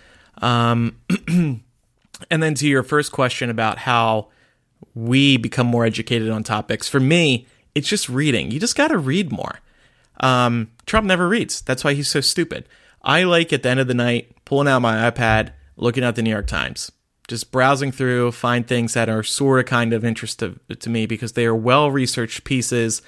[0.40, 0.96] Um,
[1.28, 1.62] and
[2.42, 4.28] then to your first question about how
[4.94, 8.50] we become more educated on topics, for me, it's just reading.
[8.50, 9.60] You just got to read more.
[10.20, 11.60] Um, Trump never reads.
[11.60, 12.68] That's why he's so stupid.
[13.02, 16.22] I like at the end of the night pulling out my iPad, looking at the
[16.22, 16.90] New York Times
[17.28, 21.06] just browsing through, find things that are sort of kind of interest to, to me
[21.06, 23.02] because they are well researched pieces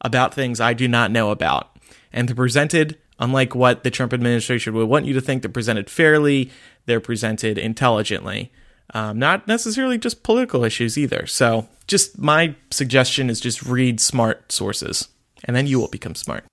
[0.00, 1.70] about things I do not know about.
[2.12, 5.88] And they're presented, unlike what the Trump administration would want you to think, they're presented
[5.88, 6.50] fairly,
[6.86, 8.52] they're presented intelligently.
[8.92, 11.26] Um, not necessarily just political issues either.
[11.26, 15.08] So, just my suggestion is just read smart sources,
[15.44, 16.44] and then you will become smart.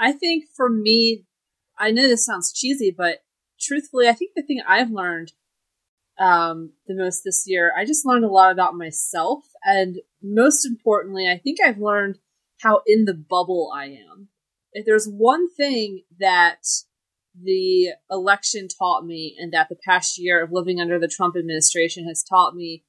[0.00, 1.24] I think for me,
[1.78, 3.20] I know this sounds cheesy, but
[3.60, 5.32] truthfully, I think the thing I've learned
[6.18, 7.72] um, the most this year.
[7.76, 12.18] I just learned a lot about myself, and most importantly, I think I've learned
[12.60, 14.28] how in the bubble I am.
[14.72, 16.64] If there's one thing that
[17.40, 22.06] the election taught me, and that the past year of living under the Trump administration
[22.06, 22.84] has taught me,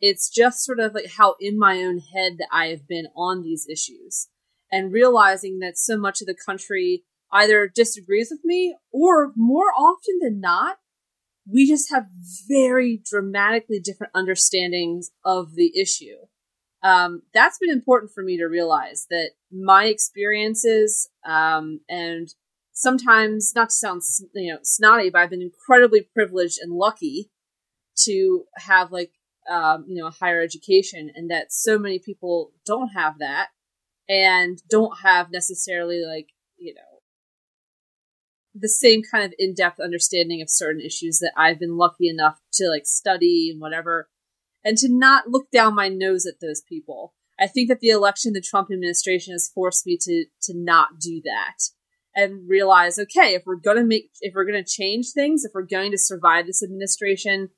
[0.00, 3.42] it's just sort of like how in my own head that I have been on
[3.42, 4.28] these issues,
[4.72, 10.18] and realizing that so much of the country either disagrees with me or more often
[10.20, 10.78] than not
[11.50, 12.06] we just have
[12.48, 16.16] very dramatically different understandings of the issue.
[16.82, 22.32] Um, that's been important for me to realize that my experiences um, and
[22.80, 24.02] sometimes not to sound
[24.34, 27.30] you know snotty, but I've been incredibly privileged and lucky
[28.04, 29.12] to have like
[29.50, 33.48] um, you know a higher education, and that so many people don't have that
[34.08, 36.80] and don't have necessarily like you know
[38.54, 42.68] the same kind of in-depth understanding of certain issues that I've been lucky enough to
[42.68, 44.08] like study and whatever,
[44.64, 47.14] and to not look down my nose at those people.
[47.38, 51.20] I think that the election, the Trump administration has forced me to to not do
[51.24, 51.58] that
[52.14, 55.90] and realize, okay, if we're gonna make, if we're gonna change things, if we're going
[55.92, 57.50] to survive this administration,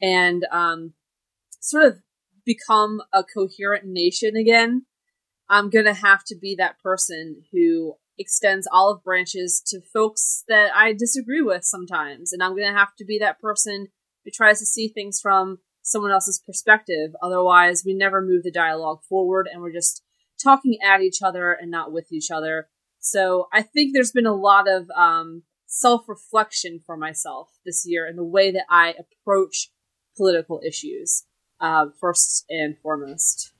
[0.00, 0.94] and um,
[1.60, 1.98] sort of
[2.44, 4.86] become a coherent nation again,
[5.48, 10.92] I'm gonna have to be that person who extends olive branches to folks that I
[10.92, 12.32] disagree with sometimes.
[12.32, 13.88] And I'm to have to be that person
[14.24, 17.12] who tries to see things from someone else's perspective.
[17.22, 20.02] Otherwise, we never move the dialogue forward and we're just
[20.42, 22.68] talking at each other and not with each other.
[23.10, 28.06] So I think there's been a lot of um, self reflection for myself this year
[28.06, 29.70] in the way that I approach
[30.16, 31.24] political issues,
[31.60, 33.52] uh, first and foremost.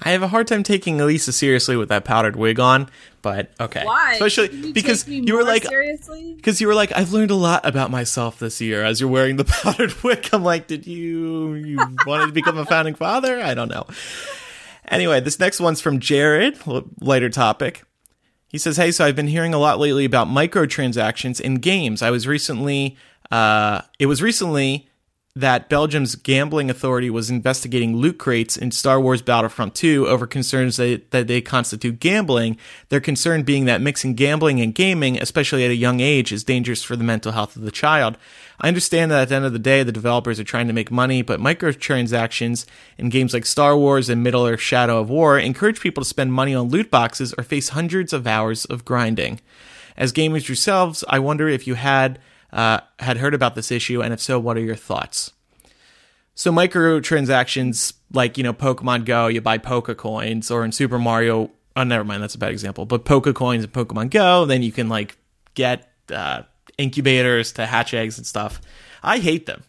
[0.00, 2.90] I have a hard time taking Elisa seriously with that powdered wig on,
[3.22, 3.84] but okay.
[3.84, 4.14] Why?
[4.14, 6.34] Especially you because you were like, seriously?
[6.34, 9.36] because you were like, I've learned a lot about myself this year as you're wearing
[9.36, 10.28] the powdered wig.
[10.32, 13.40] I'm like, did you you wanted to become a founding father?
[13.40, 13.86] I don't know.
[14.88, 16.58] Anyway, this next one's from Jared.
[17.00, 17.84] Lighter topic.
[18.54, 22.02] He says, "Hey, so I've been hearing a lot lately about microtransactions in games.
[22.02, 22.96] I was recently,
[23.28, 24.88] uh, it was recently."
[25.36, 30.76] that Belgium's gambling authority was investigating loot crates in Star Wars Battlefront 2 over concerns
[30.76, 32.56] that, that they constitute gambling.
[32.88, 36.84] Their concern being that mixing gambling and gaming, especially at a young age, is dangerous
[36.84, 38.16] for the mental health of the child.
[38.60, 40.90] I understand that at the end of the day, the developers are trying to make
[40.90, 42.66] money, but microtransactions
[42.98, 46.32] in games like Star Wars and Middle Earth Shadow of War encourage people to spend
[46.32, 49.40] money on loot boxes or face hundreds of hours of grinding.
[49.96, 52.18] As gamers yourselves, I wonder if you had
[52.52, 55.32] uh, had heard about this issue, and if so, what are your thoughts?
[56.36, 61.50] So microtransactions, like you know, Pokemon Go, you buy Poke coins, or in Super Mario,
[61.76, 62.86] oh, never mind, that's a bad example.
[62.86, 65.16] But Poke coins in Pokemon Go, then you can like
[65.54, 66.42] get uh,
[66.78, 68.60] incubators to hatch eggs and stuff.
[69.02, 69.64] I hate them.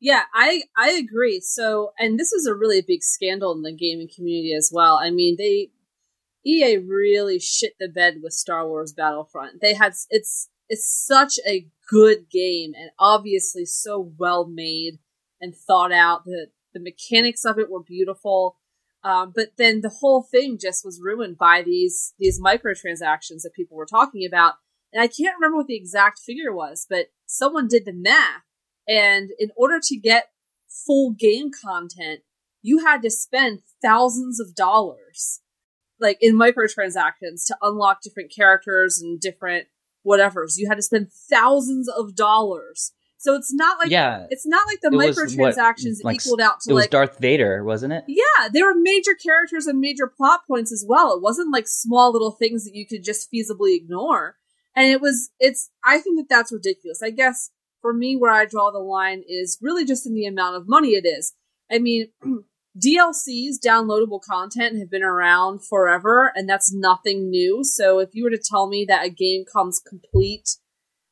[0.00, 1.40] Yeah, I I agree.
[1.40, 4.98] So, and this was a really big scandal in the gaming community as well.
[5.00, 5.70] I mean, they
[6.44, 9.60] EA really shit the bed with Star Wars Battlefront.
[9.60, 14.98] They had it's it's such a good game and obviously so well made
[15.40, 16.24] and thought out.
[16.24, 18.56] The the mechanics of it were beautiful.
[19.02, 23.76] Um, but then the whole thing just was ruined by these these microtransactions that people
[23.76, 24.54] were talking about.
[24.92, 28.42] And I can't remember what the exact figure was, but someone did the math.
[28.88, 30.30] And in order to get
[30.68, 32.20] full game content,
[32.62, 35.40] you had to spend thousands of dollars
[36.00, 39.66] like in microtransactions to unlock different characters and different
[40.06, 40.54] whatevers.
[40.56, 42.92] You had to spend thousands of dollars.
[43.18, 44.26] So it's not like Yeah.
[44.30, 47.18] it's not like the was what, microtransactions like, equaled out to it was like Darth
[47.18, 48.04] Vader, wasn't it?
[48.08, 51.14] yeah, there were major characters and major plot points as well.
[51.14, 54.36] It wasn't like small little things that you could just feasibly ignore.
[54.80, 57.02] And it was, it's, I think that that's ridiculous.
[57.02, 57.50] I guess
[57.82, 60.92] for me, where I draw the line is really just in the amount of money
[60.92, 61.34] it is.
[61.70, 62.08] I mean,
[62.82, 67.62] DLCs, downloadable content, have been around forever, and that's nothing new.
[67.62, 70.56] So if you were to tell me that a game comes complete,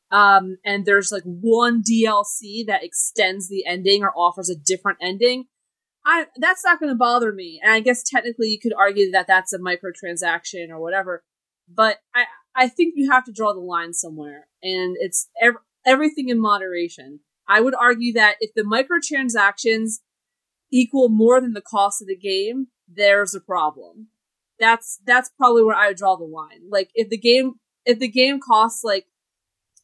[0.09, 5.45] um, and there's like one DLC that extends the ending or offers a different ending,
[6.03, 7.59] I that's not going to bother me.
[7.61, 11.23] And I guess technically you could argue that that's a microtransaction or whatever.
[11.71, 12.23] But I
[12.59, 17.21] I think you have to draw the line somewhere, and it's ev- everything in moderation.
[17.47, 19.99] I would argue that if the microtransactions
[20.69, 24.07] equal more than the cost of the game, there's a problem.
[24.59, 26.69] That's that's probably where I would draw the line.
[26.69, 27.53] Like if the game
[27.85, 29.05] if the game costs like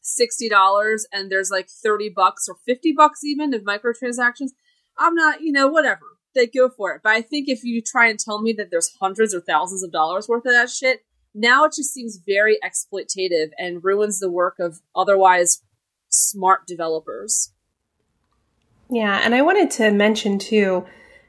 [0.02, 4.50] sixty dollars and there's like thirty bucks or fifty bucks even of microtransactions,
[4.98, 6.04] I'm not, you know, whatever.
[6.34, 7.00] They go for it.
[7.02, 9.92] But I think if you try and tell me that there's hundreds or thousands of
[9.92, 11.06] dollars worth of that shit,
[11.36, 15.62] now it just seems very exploitative and ruins the work of otherwise
[16.08, 17.52] smart developers.
[18.88, 20.86] Yeah, and I wanted to mention too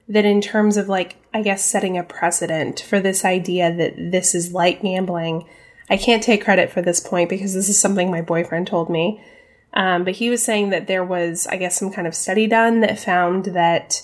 [0.08, 4.34] that in terms of like, I guess, setting a precedent for this idea that this
[4.34, 5.46] is like gambling,
[5.90, 9.22] I can't take credit for this point because this is something my boyfriend told me.
[9.74, 12.80] Um, but he was saying that there was, I guess, some kind of study done
[12.82, 14.02] that found that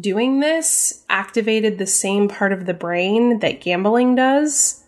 [0.00, 4.82] doing this activated the same part of the brain that gambling does.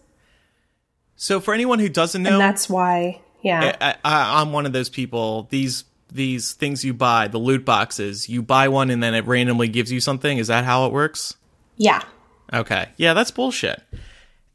[1.21, 3.77] So for anyone who doesn't know, And that's why, yeah.
[3.81, 5.49] I, I, I'm one of those people.
[5.51, 9.69] These these things you buy, the loot boxes, you buy one and then it randomly
[9.69, 10.39] gives you something.
[10.39, 11.37] Is that how it works?
[11.77, 12.03] yeah.
[12.51, 12.89] Okay.
[12.97, 13.83] Yeah, that's bullshit.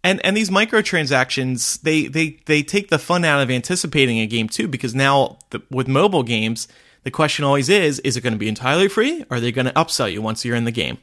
[0.03, 4.49] And and these microtransactions, they they they take the fun out of anticipating a game
[4.49, 6.67] too, because now the, with mobile games,
[7.03, 9.23] the question always is: Is it going to be entirely free?
[9.29, 10.97] Or are they going to upsell you once you're in the game?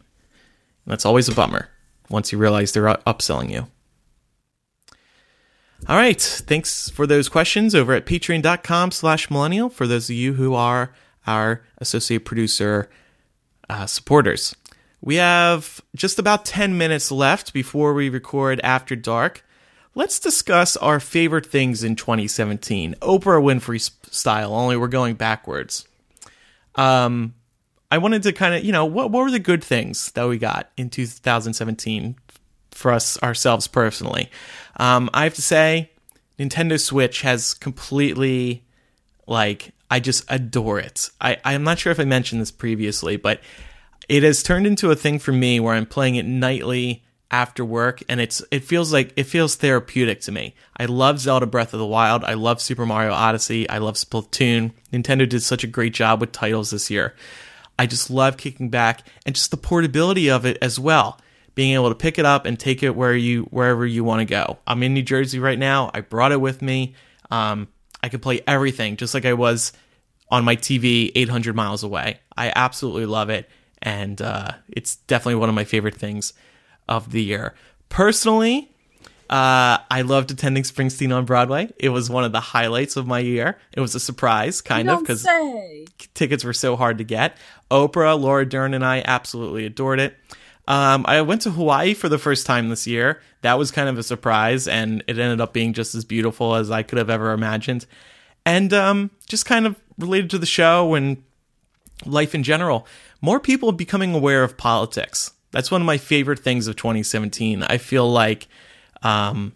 [0.85, 1.69] And that's always a bummer
[2.09, 3.69] once you realize they're upselling you.
[5.89, 6.21] All right.
[6.21, 10.93] Thanks for those questions over at patreon.com slash millennial for those of you who are
[11.27, 12.89] our associate producer
[13.69, 14.55] uh, supporters.
[15.01, 19.45] We have just about 10 minutes left before we record After Dark.
[19.95, 25.89] Let's discuss our favorite things in 2017, Oprah Winfrey style, only we're going backwards.
[26.77, 27.35] Um,
[27.91, 30.39] I wanted to kind of, you know, what, what were the good things that we
[30.39, 32.15] got in 2017
[32.71, 34.31] for us ourselves personally?
[34.77, 35.91] Um, I have to say,
[36.39, 38.65] Nintendo Switch has completely
[39.27, 41.11] like I just adore it.
[41.21, 43.41] I I'm not sure if I mentioned this previously, but
[44.09, 48.03] it has turned into a thing for me where I'm playing it nightly after work
[48.09, 50.55] and it's it feels like it feels therapeutic to me.
[50.77, 54.73] I love Zelda Breath of the Wild, I love Super Mario Odyssey, I love Splatoon.
[54.93, 57.15] Nintendo did such a great job with titles this year.
[57.79, 61.19] I just love kicking back and just the portability of it as well.
[61.55, 64.25] Being able to pick it up and take it where you wherever you want to
[64.25, 64.59] go.
[64.67, 65.91] I'm in New Jersey right now.
[65.93, 66.95] I brought it with me.
[67.31, 67.69] Um,
[68.03, 69.73] I could play everything just like I was
[70.31, 72.21] on my TV 800 miles away.
[72.37, 73.49] I absolutely love it,
[73.83, 76.33] and uh, it's definitely one of my favorite things
[76.89, 77.55] of the year.
[77.89, 78.71] Personally,
[79.31, 81.71] uh, I loved attending Springsteen on Broadway.
[81.79, 83.59] It was one of the highlights of my year.
[83.73, 85.25] It was a surprise, kind of, because
[86.15, 87.37] tickets were so hard to get.
[87.71, 90.17] Oprah, Laura Dern, and I absolutely adored it.
[90.69, 93.21] Um, I went to Hawaii for the first time this year.
[93.43, 96.71] That was kind of a surprise, and it ended up being just as beautiful as
[96.71, 97.87] I could have ever imagined.
[98.47, 101.23] And um, just kind of related to the show and
[102.07, 102.87] life in general,
[103.21, 105.33] more people becoming aware of politics.
[105.51, 107.63] That's one of my favorite things of 2017.
[107.65, 108.49] I feel like
[109.03, 109.55] um,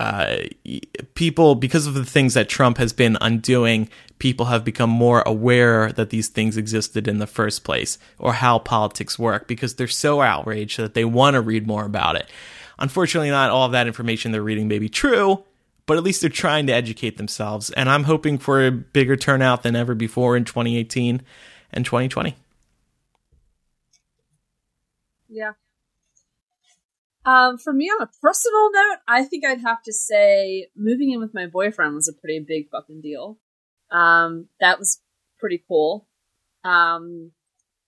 [0.00, 0.36] uh,
[1.14, 3.88] people, because of the things that Trump has been undoing,
[4.18, 8.58] people have become more aware that these things existed in the first place or how
[8.58, 12.28] politics work because they're so outraged that they want to read more about it.
[12.78, 15.44] Unfortunately, not all of that information they're reading may be true,
[15.86, 17.70] but at least they're trying to educate themselves.
[17.70, 21.22] And I'm hoping for a bigger turnout than ever before in 2018
[21.72, 22.34] and 2020.
[25.28, 25.52] Yeah.
[27.26, 31.20] Um, for me, on a personal note, I think I'd have to say moving in
[31.20, 33.38] with my boyfriend was a pretty big fucking deal.
[33.90, 35.00] Um, that was
[35.38, 36.06] pretty cool.
[36.64, 37.32] Um,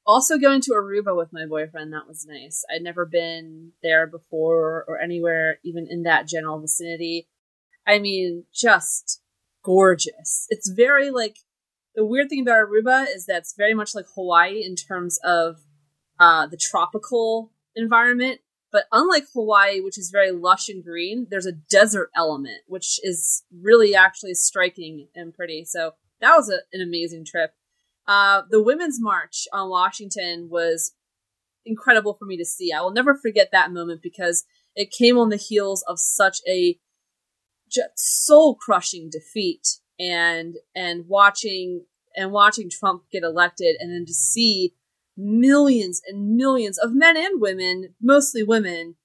[0.07, 2.65] also going to Aruba with my boyfriend, that was nice.
[2.73, 7.29] I'd never been there before or anywhere even in that general vicinity.
[7.87, 9.21] I mean, just
[9.65, 10.47] gorgeous.
[10.49, 11.39] It's very like
[11.95, 15.57] the weird thing about Aruba is that it's very much like Hawaii in terms of
[16.21, 18.41] uh, the tropical environment.
[18.73, 23.45] But unlike Hawaii, which is very lush and green, there's a desert element, which is
[23.63, 25.65] really actually striking and pretty.
[25.65, 27.53] So that was a, an amazing trip.
[28.07, 30.93] Uh, the Women's March on Washington was
[31.65, 32.73] incredible for me to see.
[32.73, 34.45] I will never forget that moment because
[34.75, 36.79] it came on the heels of such a
[37.97, 44.75] soul crushing defeat and and watching and watching Trump get elected and then to see
[45.17, 48.97] millions and millions of men and women, mostly women,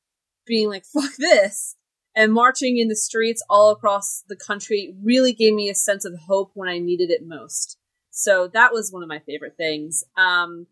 [0.46, 1.76] being like, fuck this,
[2.16, 6.20] and marching in the streets all across the country really gave me a sense of
[6.28, 7.78] hope when I needed it most.
[8.10, 10.04] So that was one of my favorite things.
[10.18, 10.68] Um,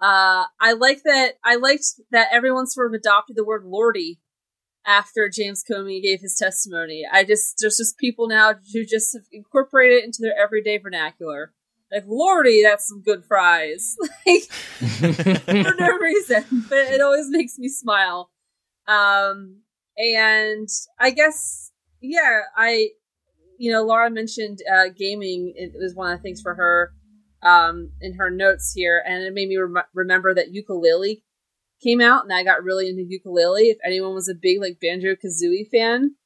[0.00, 1.34] uh, I like that.
[1.44, 4.20] I liked that everyone sort of adopted the word "lordy"
[4.84, 7.06] after James Comey gave his testimony.
[7.10, 11.52] I just there's just people now who just have incorporated it into their everyday vernacular.
[11.92, 13.96] Like lordy, that's some good fries.
[14.26, 18.30] like for no reason, but it always makes me smile.
[18.88, 19.58] Um,
[19.96, 20.68] and
[20.98, 21.70] I guess
[22.00, 22.88] yeah, I
[23.58, 25.52] you know Laura mentioned uh, gaming.
[25.54, 26.92] It was one of the things for her
[27.42, 31.22] um, in her notes here, and it made me rem- remember that Yooka-Laylee
[31.82, 33.70] came out, and I got really into Yooka-Laylee.
[33.70, 36.16] If anyone was a big like Banjo Kazooie fan,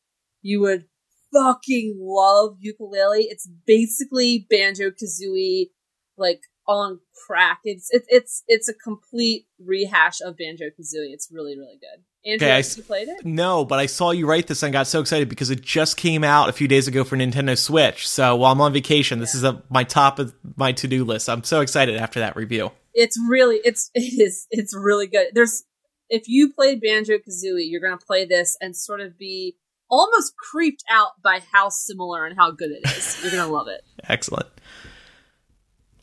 [0.42, 0.84] you would
[1.32, 3.26] fucking love Yooka-Laylee.
[3.28, 5.70] It's basically Banjo Kazooie,
[6.16, 7.60] like on crack.
[7.64, 11.12] It's it's it's it's a complete rehash of Banjo Kazooie.
[11.12, 12.04] It's really really good.
[12.26, 13.24] Andrew, okay, you played it?
[13.24, 16.24] No, but I saw you write this and got so excited because it just came
[16.24, 18.08] out a few days ago for Nintendo Switch.
[18.08, 21.28] So while I'm on vacation, this is a, my top of my to do list.
[21.28, 22.72] I'm so excited after that review.
[22.94, 25.28] It's really it's it is it's really good.
[25.34, 25.64] There's
[26.08, 29.56] if you played Banjo Kazooie, you're gonna play this and sort of be
[29.88, 33.20] almost creeped out by how similar and how good it is.
[33.22, 33.82] You're gonna love it.
[34.08, 34.48] Excellent.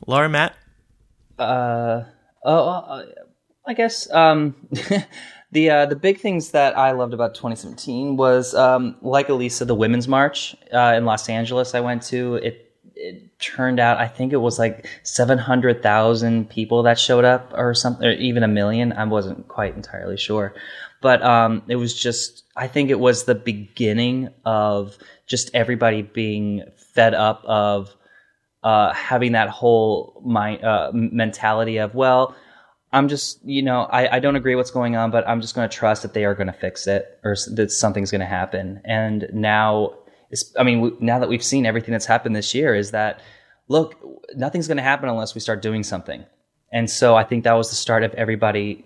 [0.05, 0.55] Laura, Matt.
[1.39, 2.03] Uh
[2.43, 3.05] oh, uh,
[3.65, 4.55] I guess um
[5.53, 9.75] The uh, the big things that I loved about 2017 was um, like Elisa, the
[9.75, 11.75] Women's March uh, in Los Angeles.
[11.75, 12.73] I went to it.
[12.95, 18.07] It turned out I think it was like 700,000 people that showed up, or something,
[18.07, 18.93] or even a million.
[18.93, 20.53] I wasn't quite entirely sure,
[21.01, 26.63] but um, it was just I think it was the beginning of just everybody being
[26.93, 27.95] fed up of
[28.63, 32.35] uh, having that whole uh, mentality of well
[32.93, 35.67] I'm just, you know, I, I don't agree what's going on, but I'm just going
[35.67, 38.81] to trust that they are going to fix it or that something's going to happen.
[38.85, 39.95] And now,
[40.57, 43.21] I mean, now that we've seen everything that's happened this year, is that
[43.67, 43.95] look,
[44.35, 46.25] nothing's going to happen unless we start doing something.
[46.71, 48.85] And so I think that was the start of everybody,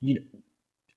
[0.00, 0.22] you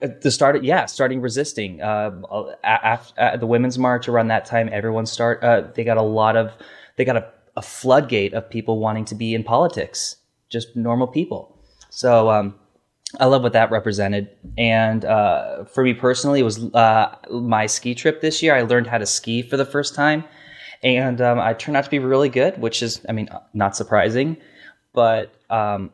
[0.02, 1.82] the start of, yeah, starting resisting.
[1.82, 2.22] Uh,
[2.64, 5.44] after, the women's march around that time, everyone start.
[5.44, 6.54] Uh, they got a lot of,
[6.96, 10.16] they got a, a floodgate of people wanting to be in politics,
[10.48, 11.58] just normal people.
[11.90, 12.56] So um,
[13.18, 14.30] I love what that represented.
[14.58, 18.56] And uh, for me personally, it was uh, my ski trip this year.
[18.56, 20.24] I learned how to ski for the first time,
[20.84, 24.38] and um, I turned out to be really good, which is, I mean, not surprising,
[24.94, 25.92] but um,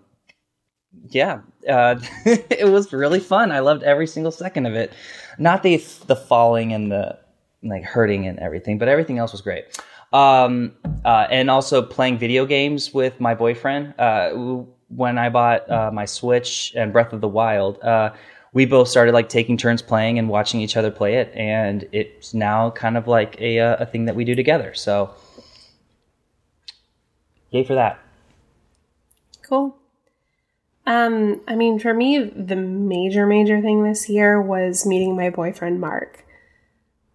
[1.09, 3.51] yeah, uh, it was really fun.
[3.51, 4.91] I loved every single second of it.
[5.37, 7.17] Not the the falling and the
[7.63, 9.65] like hurting and everything, but everything else was great.
[10.13, 13.95] Um, uh, and also playing video games with my boyfriend.
[13.99, 14.63] Uh,
[14.95, 18.13] when I bought uh, my Switch and Breath of the Wild, uh,
[18.53, 22.33] we both started like taking turns playing and watching each other play it, and it's
[22.33, 24.73] now kind of like a uh, a thing that we do together.
[24.73, 25.13] So,
[27.51, 27.99] yay for that!
[29.41, 29.77] Cool.
[30.87, 35.81] Um, I mean, for me, the major major thing this year was meeting my boyfriend
[35.81, 36.23] Mark.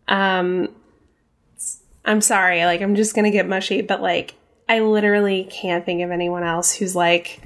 [0.09, 0.69] Um,
[2.05, 4.35] I'm sorry, like I'm just gonna get mushy, but like
[4.69, 7.41] I literally can't think of anyone else who's like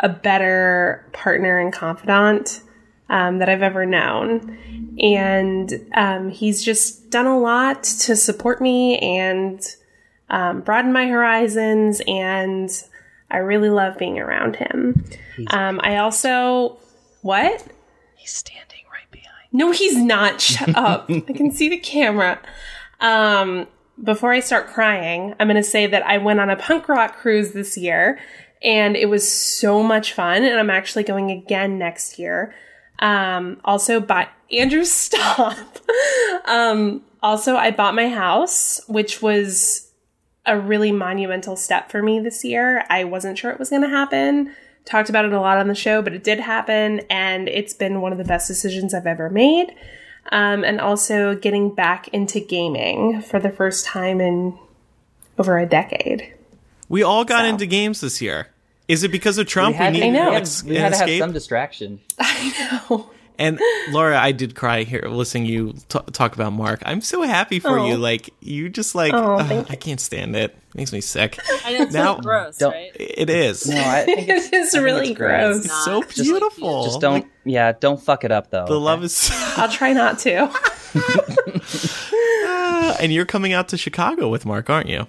[0.00, 2.62] a better partner and confidant
[3.10, 4.58] um, that I've ever known.
[5.00, 9.62] And um, he's just done a lot to support me and
[10.30, 12.00] um, broaden my horizons.
[12.06, 12.70] And
[13.30, 15.04] I really love being around him.
[15.48, 16.78] Um, I also,
[17.22, 17.66] what?
[18.16, 19.48] He's standing right behind.
[19.52, 20.40] No, he's not.
[20.40, 21.10] Shut up.
[21.10, 22.40] I can see the camera.
[23.00, 23.66] Um,
[24.02, 27.16] before I start crying, I'm going to say that I went on a punk rock
[27.16, 28.18] cruise this year
[28.62, 30.44] and it was so much fun.
[30.44, 32.54] And I'm actually going again next year.
[32.98, 35.56] Um, also, bought Andrew stop.
[36.46, 39.90] um, also, I bought my house, which was
[40.46, 42.84] a really monumental step for me this year.
[42.90, 44.54] I wasn't sure it was going to happen.
[44.84, 48.00] Talked about it a lot on the show, but it did happen, and it's been
[48.00, 49.74] one of the best decisions I've ever made.
[50.32, 54.58] Um, and also getting back into gaming for the first time in
[55.38, 56.34] over a decade.
[56.90, 57.46] We all got so.
[57.46, 58.48] into games this year.
[58.88, 59.74] Is it because of Trump?
[59.74, 60.26] We had, need I know.
[60.28, 62.00] we had, ex- we had to have some distraction.
[62.18, 63.10] I know.
[63.38, 63.58] And
[63.90, 66.82] Laura, I did cry here listening you t- talk about Mark.
[66.84, 67.86] I'm so happy for Oh.
[67.86, 67.96] you.
[67.96, 70.54] Like you just like Oh, ugh, thank I can't stand it.
[70.74, 71.38] Makes me sick.
[71.64, 72.90] I know it's Now- so gross, Don't- right?
[72.96, 73.66] It is.
[73.66, 75.38] No, I think it's, It is I think really it's great.
[75.38, 75.64] gross.
[75.64, 76.84] It's so Just- beautiful.
[76.84, 78.66] Just don't, yeah, don't fuck it up though.
[78.66, 78.84] the okay?
[78.84, 79.30] love is.
[79.56, 80.50] I'll try not to.
[82.12, 85.06] Ah, and you're coming out to Chicago with Mark, aren't you?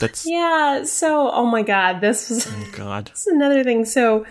[0.00, 0.84] That's Yeah.
[0.84, 3.06] So, oh my God, this was oh God.
[3.06, 3.84] That's another thing.
[3.84, 4.26] So,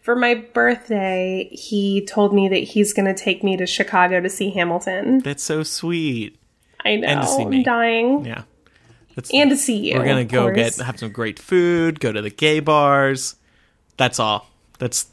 [0.00, 4.28] for my birthday, he told me that he's going to take me to Chicago to
[4.28, 5.20] see Hamilton.
[5.20, 6.36] That's so sweet.
[6.84, 7.06] I know.
[7.08, 7.58] And to see me.
[7.58, 8.24] I'm dying.
[8.24, 8.42] Yeah.
[9.14, 9.98] That's, And to see you.
[9.98, 10.56] we're gonna go course.
[10.78, 12.00] get have some great food.
[12.00, 13.36] Go to the gay bars.
[13.98, 14.48] That's all.
[14.78, 15.06] That's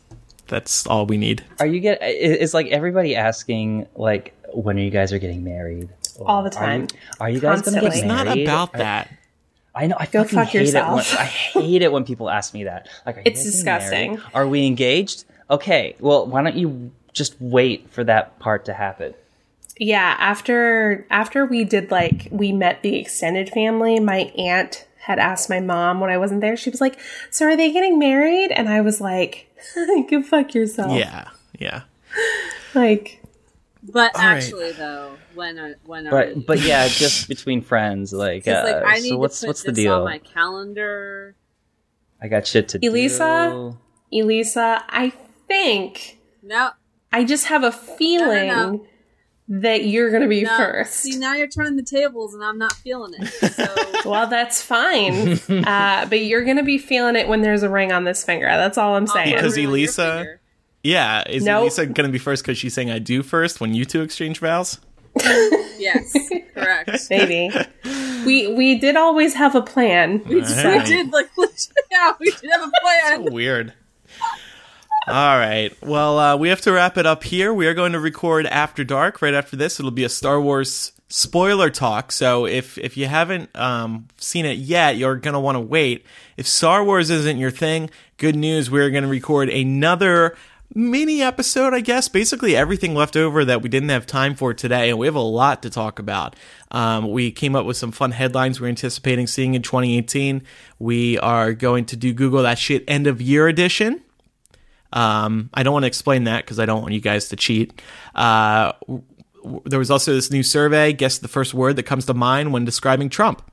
[0.48, 1.44] that's all we need.
[1.60, 2.02] Are you get?
[2.02, 5.90] i- Is like everybody asking like when are you guys are getting married?
[6.22, 7.00] All the Are you, time.
[7.20, 8.08] are you guys gonna Constantly.
[8.08, 8.40] married?
[8.40, 9.12] It's not about that.
[9.76, 9.96] I know.
[10.00, 10.74] I Go fucking fuck hate it.
[10.74, 11.00] When.
[11.00, 12.88] I hate it when people ask me that.
[13.06, 14.10] Like, It's guys married?
[14.12, 14.22] disgusting.
[14.34, 15.26] Are we engaged?
[15.50, 15.96] Okay.
[16.00, 19.14] Well, why don't you just wait for that part to happen?
[19.78, 25.50] Yeah, after after we did like we met the extended family, my aunt had asked
[25.50, 26.58] my mom when I wasn't there.
[26.58, 27.00] She was like,
[27.30, 29.48] "So are they getting married?" And I was like,
[30.10, 31.30] "Go fuck yourself." Yeah.
[31.58, 31.84] Yeah.
[32.76, 33.22] Like,
[33.82, 34.36] But All right.
[34.44, 36.34] actually, though, when are when are we?
[36.36, 38.12] But but yeah, just between friends.
[38.12, 39.94] Like, 'Cause, like uh, I need so what's to put what's the this deal?
[39.96, 41.36] on my calendar.
[42.22, 43.50] I got shit to Elisa?
[43.52, 43.78] do.
[44.12, 45.14] Elisa, Elisa, I
[45.48, 46.72] think No,
[47.14, 48.86] I just have a feeling no.
[49.48, 50.58] that you're going to be no.
[50.58, 50.94] first.
[50.96, 53.28] See, now you're turning the tables, and I'm not feeling it.
[54.04, 55.34] So Well, that's fine.
[55.50, 58.48] uh, but you're going to be feeling it when there's a ring on this finger.
[58.48, 59.36] That's all I'm saying.
[59.36, 60.42] Because Elisa- finger.
[60.84, 61.24] Yeah.
[61.28, 61.66] Is Nope.
[61.66, 64.80] Lisa gonna be first because she's saying I do first when you two exchange vows?
[65.80, 66.14] Yes,
[66.54, 66.92] correct.
[67.10, 67.50] Maybe.
[68.26, 70.22] we we did always have a plan.
[70.26, 71.30] We just we did like
[71.92, 73.34] yeah, we did have a plan.
[73.34, 73.74] Weird.
[75.08, 75.72] All right.
[75.82, 77.54] Well, uh, we have to wrap it up here.
[77.54, 79.22] We are going to record After Dark.
[79.22, 82.12] Right after this, it'll be a Star Wars spoiler talk.
[82.12, 86.06] So if if you haven't um, seen it yet, you're going to want to wait.
[86.38, 88.70] If Star Wars isn't your thing, good news.
[88.70, 90.36] We're going to record another
[90.74, 92.08] mini episode, I guess.
[92.08, 95.20] Basically, everything left over that we didn't have time for today, and we have a
[95.20, 96.36] lot to talk about.
[96.72, 100.44] Um, we came up with some fun headlines we're anticipating seeing in 2018.
[100.78, 104.02] We are going to do Google that shit end of year edition.
[104.92, 107.82] Um, I don't want to explain that because I don't want you guys to cheat.
[108.16, 108.74] Uh,
[109.66, 110.94] there was also this new survey.
[110.94, 113.44] Guess the first word that comes to mind when describing Trump,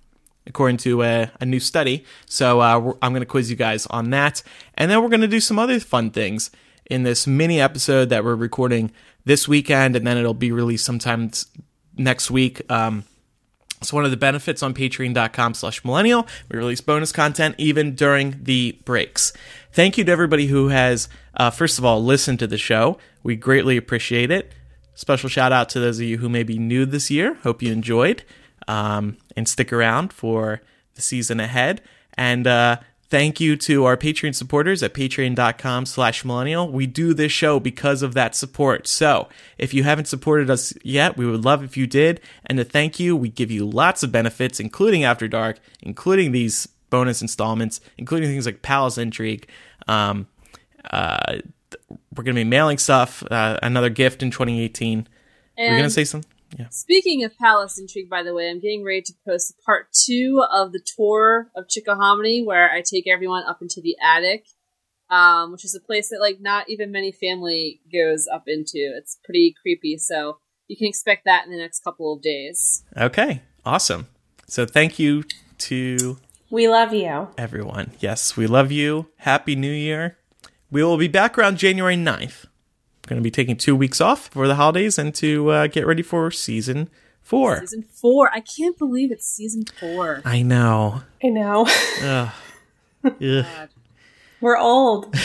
[0.47, 2.05] according to a, a new study.
[2.27, 4.43] So uh, I'm going to quiz you guys on that,
[4.75, 6.51] and then we're going to do some other fun things
[6.91, 8.91] in this mini episode that we're recording
[9.25, 11.31] this weekend, and then it'll be released sometime
[11.97, 12.63] next week.
[12.71, 13.05] Um,
[13.81, 16.27] it's one of the benefits on patreon.com slash millennial.
[16.51, 19.33] We release bonus content even during the breaks.
[19.73, 22.99] Thank you to everybody who has, uh, first of all, listened to the show.
[23.23, 24.53] We greatly appreciate it.
[24.95, 27.35] Special shout out to those of you who may be new this year.
[27.43, 28.25] Hope you enjoyed
[28.67, 30.63] um, and stick around for
[30.95, 31.83] the season ahead.
[32.15, 32.79] And uh,
[33.09, 36.71] thank you to our Patreon supporters at patreon.com slash millennial.
[36.71, 38.87] We do this show because of that support.
[38.87, 39.29] So
[39.59, 42.21] if you haven't supported us yet, we would love if you did.
[42.45, 46.67] And to thank you, we give you lots of benefits, including After Dark, including these
[46.91, 49.49] bonus installments, including things like Palace Intrigue.
[49.89, 50.27] Um,
[50.91, 51.39] uh,
[52.15, 55.09] we're going to be mailing stuff, uh, another gift in 2018.
[55.59, 56.31] And We're going to say something?
[56.59, 56.69] Yeah.
[56.71, 60.73] Speaking of Palace Intrigue, by the way, I'm getting ready to post part two of
[60.73, 64.47] the tour of Chickahominy, where I take everyone up into the attic,
[65.11, 68.79] um, which is a place that like not even many family goes up into.
[68.97, 70.39] It's pretty creepy, so
[70.69, 72.85] you can expect that in the next couple of days.
[72.97, 73.43] Okay.
[73.65, 74.07] Awesome.
[74.49, 75.25] So thank you
[75.59, 76.19] to
[76.51, 77.29] We love you.
[77.37, 77.93] everyone.
[78.01, 79.09] Yes, we love you.
[79.19, 80.19] Happy New Year.
[80.71, 82.47] We will be back around January 9th.
[83.07, 86.03] Going to be taking two weeks off for the holidays and to uh, get ready
[86.03, 86.91] for season
[87.23, 87.61] four.
[87.61, 88.31] Season four.
[88.33, 90.23] I can't believe it's season four.
[90.25, 91.03] I know.
[91.23, 91.67] I know.
[92.03, 92.31] Ugh.
[93.05, 93.47] Ugh.
[94.41, 95.15] We're old.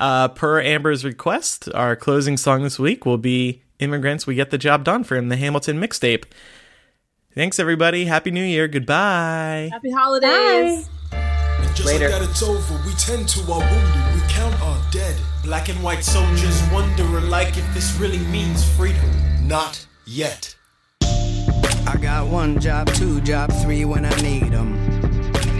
[0.00, 4.58] Uh, per Amber's request, our closing song this week will be Immigrants We Get the
[4.58, 6.24] Job Done from the Hamilton mixtape.
[7.34, 8.04] Thanks, everybody.
[8.04, 8.68] Happy New Year.
[8.68, 9.70] Goodbye.
[9.72, 10.88] Happy holidays.
[11.74, 12.10] Just Later.
[12.10, 15.16] like that it's over, we tend to our wounded, we count our dead.
[15.42, 19.10] Black and white soldiers wondering like if this really means freedom.
[19.46, 20.54] Not yet.
[21.02, 24.74] I got one job, two job, three when I need them.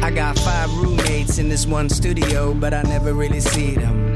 [0.03, 4.07] I got five roommates in this one studio, but I never really see them.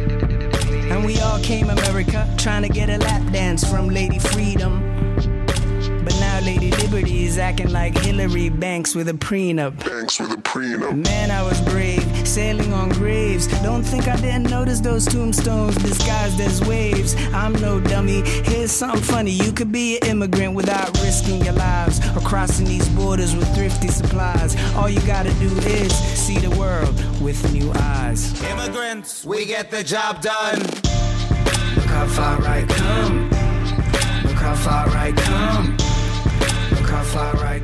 [0.90, 5.01] And we all came America trying to get a lap dance from Lady Freedom.
[6.04, 6.92] But now Lady Liberty
[7.32, 9.78] liberties, acting like Hilary Banks with a prenup.
[9.84, 11.04] Banks with a prenup.
[11.04, 13.46] Man, I was brave, sailing on graves.
[13.62, 17.14] Don't think I didn't notice those tombstones disguised as waves.
[17.32, 18.22] I'm no dummy.
[18.44, 19.30] Here's something funny.
[19.30, 23.88] You could be an immigrant without risking your lives or crossing these borders with thrifty
[23.88, 24.56] supplies.
[24.74, 28.40] All you gotta do is see the world with new eyes.
[28.44, 30.60] Immigrants, we get the job done.
[30.60, 33.31] Look how far I come.
[34.42, 35.76] Look how far I come.
[36.76, 37.60] Look how far I